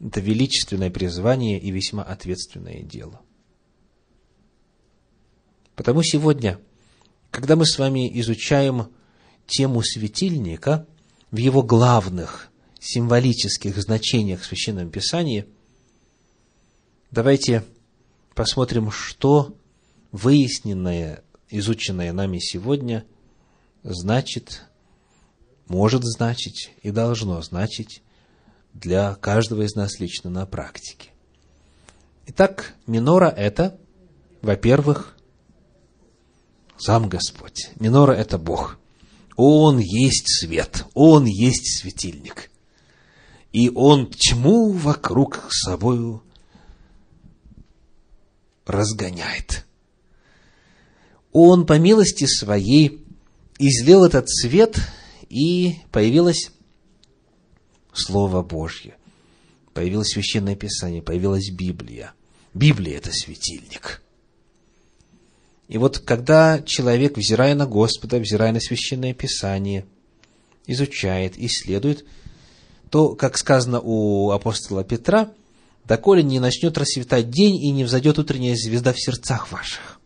это 0.00 0.18
величественное 0.18 0.90
призвание 0.90 1.60
и 1.60 1.70
весьма 1.70 2.02
ответственное 2.02 2.82
дело. 2.82 3.20
Потому 5.76 6.02
сегодня, 6.02 6.58
когда 7.30 7.54
мы 7.54 7.64
с 7.64 7.78
вами 7.78 8.10
изучаем 8.20 8.88
тему 9.46 9.80
светильника 9.82 10.88
в 11.30 11.36
его 11.36 11.62
главных 11.62 12.50
символических 12.80 13.80
значениях 13.80 14.40
в 14.40 14.46
Священном 14.46 14.90
Писании, 14.90 15.46
давайте 17.12 17.64
посмотрим, 18.34 18.90
что 18.90 19.56
выясненное, 20.10 21.22
изученное 21.48 22.12
нами 22.12 22.40
сегодня 22.40 23.04
значит, 23.82 24.62
может 25.68 26.04
значить 26.04 26.72
и 26.82 26.90
должно 26.90 27.40
значить 27.42 28.02
для 28.72 29.14
каждого 29.14 29.62
из 29.62 29.74
нас 29.74 30.00
лично 30.00 30.30
на 30.30 30.46
практике. 30.46 31.10
Итак, 32.26 32.74
минора– 32.86 33.26
это, 33.36 33.78
во-первых, 34.42 35.16
сам 36.76 37.08
Господь. 37.08 37.70
Минора– 37.78 38.12
это 38.14 38.38
Бог. 38.38 38.78
Он 39.36 39.78
есть 39.78 40.40
свет, 40.40 40.84
Он 40.94 41.24
есть 41.24 41.80
светильник. 41.80 42.50
И 43.52 43.70
Он 43.70 44.08
тьму 44.08 44.72
вокруг 44.72 45.48
собою 45.50 46.22
разгоняет. 48.66 49.66
Он 51.32 51.66
по 51.66 51.78
милости 51.78 52.26
своей 52.26 52.99
излил 53.60 54.04
этот 54.04 54.28
свет, 54.28 54.80
и 55.28 55.76
появилось 55.92 56.50
Слово 57.92 58.42
Божье. 58.42 58.96
Появилось 59.74 60.08
Священное 60.08 60.56
Писание, 60.56 61.02
появилась 61.02 61.50
Библия. 61.50 62.14
Библия– 62.54 62.96
это 62.98 63.12
светильник. 63.12 64.02
И 65.68 65.78
вот 65.78 65.98
когда 65.98 66.60
человек, 66.62 67.16
взирая 67.16 67.54
на 67.54 67.66
Господа, 67.66 68.18
взирая 68.18 68.52
на 68.52 68.60
Священное 68.60 69.14
Писание, 69.14 69.84
изучает, 70.66 71.34
исследует, 71.36 72.04
то, 72.90 73.14
как 73.14 73.36
сказано 73.38 73.80
у 73.80 74.30
апостола 74.30 74.82
Петра, 74.82 75.30
доколе 75.84 76.22
не 76.22 76.40
начнет 76.40 76.76
расцветать 76.78 77.30
день 77.30 77.56
и 77.56 77.70
не 77.70 77.84
взойдет 77.84 78.18
утренняя 78.18 78.56
звезда 78.56 78.92
в 78.92 79.00
сердцах 79.00 79.52
ваших. 79.52 79.99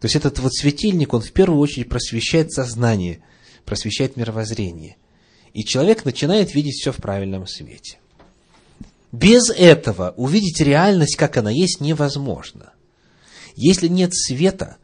То 0.00 0.06
есть 0.06 0.16
этот 0.16 0.38
вот 0.38 0.52
светильник, 0.52 1.14
он 1.14 1.22
в 1.22 1.32
первую 1.32 1.60
очередь 1.60 1.88
просвещает 1.88 2.52
сознание, 2.52 3.20
просвещает 3.64 4.16
мировоззрение– 4.16 4.96
и 5.56 5.64
человек 5.64 6.04
начинает 6.04 6.54
видеть 6.54 6.74
все 6.74 6.92
в 6.92 6.96
правильном 6.96 7.46
свете. 7.46 7.98
Без 9.10 9.48
этого 9.48 10.12
увидеть 10.18 10.60
реальность, 10.60 11.16
как 11.16 11.38
она 11.38 11.50
есть, 11.50 11.80
невозможно. 11.80 12.74
Если 13.54 13.88
нет 13.88 14.14
света, 14.14 14.76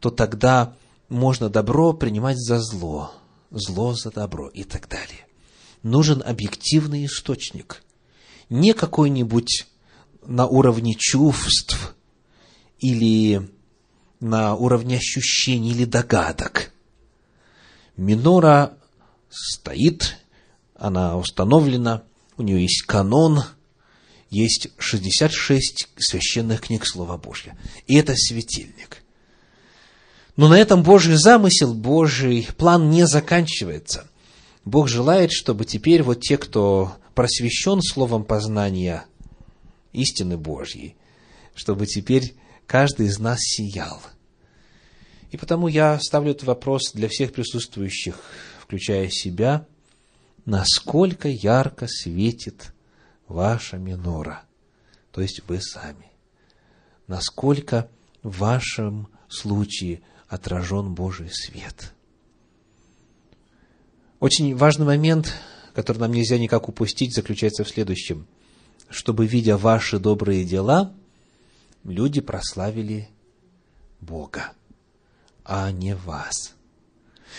то 0.00 0.10
тогда 0.10 0.74
можно 1.08 1.48
добро 1.48 1.92
принимать 1.92 2.38
за 2.38 2.58
зло, 2.58 3.12
зло 3.52 3.94
за 3.94 4.10
добро 4.10 4.48
и 4.48 4.64
так 4.64 4.88
далее. 4.88 5.28
Нужен 5.84 6.24
объективный 6.26 7.06
источник, 7.06 7.84
не 8.48 8.74
какой-нибудь 8.74 9.68
на 10.26 10.48
уровне 10.48 10.96
чувств 10.98 11.94
или 12.80 13.48
на 14.20 14.54
уровне 14.54 14.96
ощущений 14.96 15.70
или 15.70 15.84
догадок. 15.84 16.72
Минора 17.96 18.76
стоит, 19.30 20.16
она 20.74 21.16
установлена, 21.16 22.02
у 22.36 22.42
нее 22.42 22.62
есть 22.62 22.82
канон, 22.82 23.44
есть 24.30 24.68
66 24.78 25.88
священных 25.98 26.62
книг 26.62 26.86
Слова 26.86 27.16
Божьего. 27.16 27.56
И 27.86 27.94
это 27.94 28.14
светильник. 28.14 29.02
Но 30.36 30.48
на 30.48 30.58
этом 30.58 30.82
Божий 30.82 31.16
замысел, 31.16 31.72
Божий 31.72 32.46
план 32.56 32.90
не 32.90 33.06
заканчивается. 33.06 34.06
Бог 34.64 34.88
желает, 34.88 35.32
чтобы 35.32 35.64
теперь 35.64 36.02
вот 36.02 36.20
те, 36.20 36.36
кто 36.36 36.96
просвещен 37.14 37.80
словом 37.80 38.24
познания 38.24 39.06
истины 39.92 40.36
Божьей, 40.36 40.96
чтобы 41.54 41.86
теперь 41.86 42.34
каждый 42.66 43.06
из 43.06 43.18
нас 43.18 43.38
сиял. 43.40 44.00
И 45.30 45.36
потому 45.36 45.68
я 45.68 45.98
ставлю 46.00 46.30
этот 46.30 46.44
вопрос 46.44 46.92
для 46.92 47.08
всех 47.08 47.32
присутствующих 47.32 48.16
включая 48.66 49.08
себя, 49.10 49.64
насколько 50.44 51.28
ярко 51.28 51.86
светит 51.86 52.72
ваша 53.28 53.76
минора, 53.76 54.42
то 55.12 55.20
есть 55.20 55.42
вы 55.46 55.60
сами. 55.60 56.10
Насколько 57.06 57.88
в 58.24 58.38
вашем 58.38 59.08
случае 59.28 60.00
отражен 60.26 60.94
Божий 60.94 61.30
свет. 61.30 61.92
Очень 64.18 64.56
важный 64.56 64.86
момент, 64.86 65.32
который 65.74 65.98
нам 65.98 66.10
нельзя 66.10 66.38
никак 66.38 66.68
упустить, 66.68 67.14
заключается 67.14 67.62
в 67.62 67.68
следующем. 67.68 68.26
Чтобы, 68.88 69.26
видя 69.26 69.56
ваши 69.56 70.00
добрые 70.00 70.44
дела, 70.44 70.92
люди 71.90 72.20
прославили 72.20 73.08
Бога, 74.00 74.52
а 75.44 75.70
не 75.70 75.94
вас– 75.94 76.54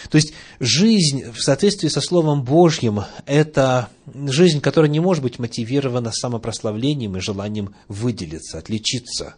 то 0.10 0.18
есть 0.18 0.34
жизнь 0.60 1.32
в 1.32 1.40
соответствии 1.42 1.90
со 1.90 2.02
Словом 2.02 2.44
Божьим– 2.44 3.02
это 3.26 3.90
жизнь, 4.06 4.62
которая 4.62 4.90
не 4.90 5.00
может 5.00 5.24
быть 5.24 5.40
мотивирована 5.40 6.12
самопрославлением 6.12 7.18
и 7.18 7.22
желанием 7.22 7.76
выделиться, 7.88 8.58
отличиться. 8.58 9.36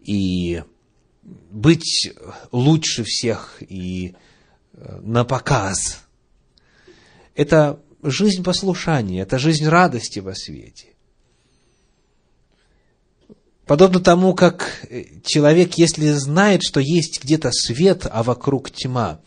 И 0.00 0.62
быть 1.22 2.12
лучше 2.50 3.04
всех 3.04 3.58
и 3.60 4.14
э, 4.72 5.00
на 5.02 5.24
показ. 5.24 6.04
Это 7.34 7.80
жизнь 8.02 8.42
послушания, 8.42 9.22
это 9.22 9.38
жизнь 9.38 9.66
радости 9.66 10.18
во 10.18 10.34
свете. 10.34 10.88
Подобно 13.66 14.00
тому, 14.00 14.34
как 14.34 14.86
человек, 15.24 15.74
если 15.74 16.10
знает, 16.10 16.62
что 16.62 16.80
есть 16.80 17.22
где-то 17.22 17.52
свет, 17.52 18.06
а 18.10 18.22
вокруг 18.22 18.70
тьма, 18.70 19.20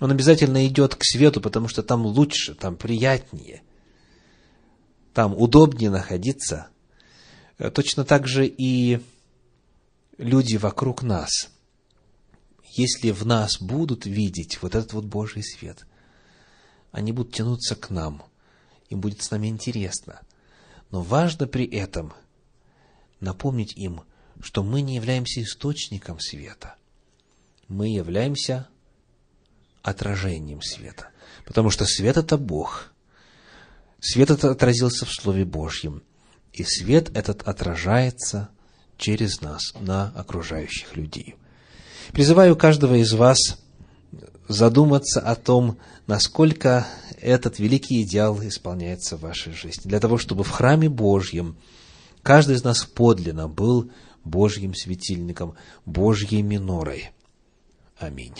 он 0.00 0.10
обязательно 0.10 0.66
идет 0.66 0.94
к 0.94 1.04
свету, 1.04 1.40
потому 1.40 1.68
что 1.68 1.82
там 1.82 2.04
лучше, 2.04 2.54
там 2.54 2.76
приятнее, 2.76 3.62
там 5.14 5.34
удобнее 5.34 5.90
находиться. 5.90 6.68
Э, 7.58 7.70
точно 7.70 8.04
так 8.04 8.28
же 8.28 8.46
и 8.46 9.00
люди 10.18 10.56
вокруг 10.56 11.02
нас. 11.02 11.48
Если 12.74 13.10
в 13.10 13.26
нас 13.26 13.60
будут 13.60 14.06
видеть 14.06 14.62
вот 14.62 14.74
этот 14.74 14.92
вот 14.92 15.06
Божий 15.06 15.42
свет, 15.42 15.86
они 16.92 17.10
будут 17.12 17.34
тянуться 17.34 17.74
к 17.74 17.90
нам, 17.90 18.22
им 18.90 19.00
будет 19.00 19.22
с 19.22 19.30
нами 19.30 19.48
интересно. 19.48 20.20
Но 20.90 21.00
важно 21.02 21.46
при 21.46 21.66
этом– 21.66 22.12
напомнить 23.20 23.76
им, 23.76 24.02
что 24.40 24.62
мы 24.62 24.80
не 24.80 24.96
являемся 24.96 25.42
источником 25.42 26.20
света. 26.20 26.76
Мы 27.66 27.88
являемся 27.88 28.68
отражением 29.82 30.62
света. 30.62 31.08
Потому 31.44 31.70
что 31.70 31.84
свет– 31.86 32.16
это 32.18 32.36
Бог. 32.36 32.92
Свет 34.00 34.30
этот 34.30 34.52
отразился 34.52 35.06
в 35.06 35.12
Слове 35.12 35.44
Божьем. 35.44 36.02
И 36.52 36.64
свет 36.64 37.16
этот 37.16 37.42
отражается 37.42 38.48
через 38.96 39.40
нас 39.40 39.74
на 39.78 40.12
окружающих 40.16 40.96
людей. 40.96 41.36
Призываю 42.12 42.56
каждого 42.56 42.94
из 42.94 43.12
вас 43.12 43.38
задуматься 44.48 45.20
о 45.20 45.34
том, 45.34 45.78
насколько 46.06 46.86
этот 47.20 47.58
великий 47.58 48.02
идеал 48.02 48.40
исполняется 48.42 49.16
в 49.16 49.20
вашей 49.20 49.52
жизни. 49.52 49.88
Для 49.88 50.00
того, 50.00 50.16
чтобы 50.16 50.44
в 50.44 50.50
храме 50.50 50.88
Божьем– 50.88 51.56
Каждый 52.22 52.56
из 52.56 52.64
нас 52.64 52.84
подлинно 52.84 53.48
был 53.48 53.90
Божьим 54.24 54.74
светильником, 54.74 55.54
Божьей 55.86 56.42
минорой. 56.42 57.10
Аминь. 57.98 58.36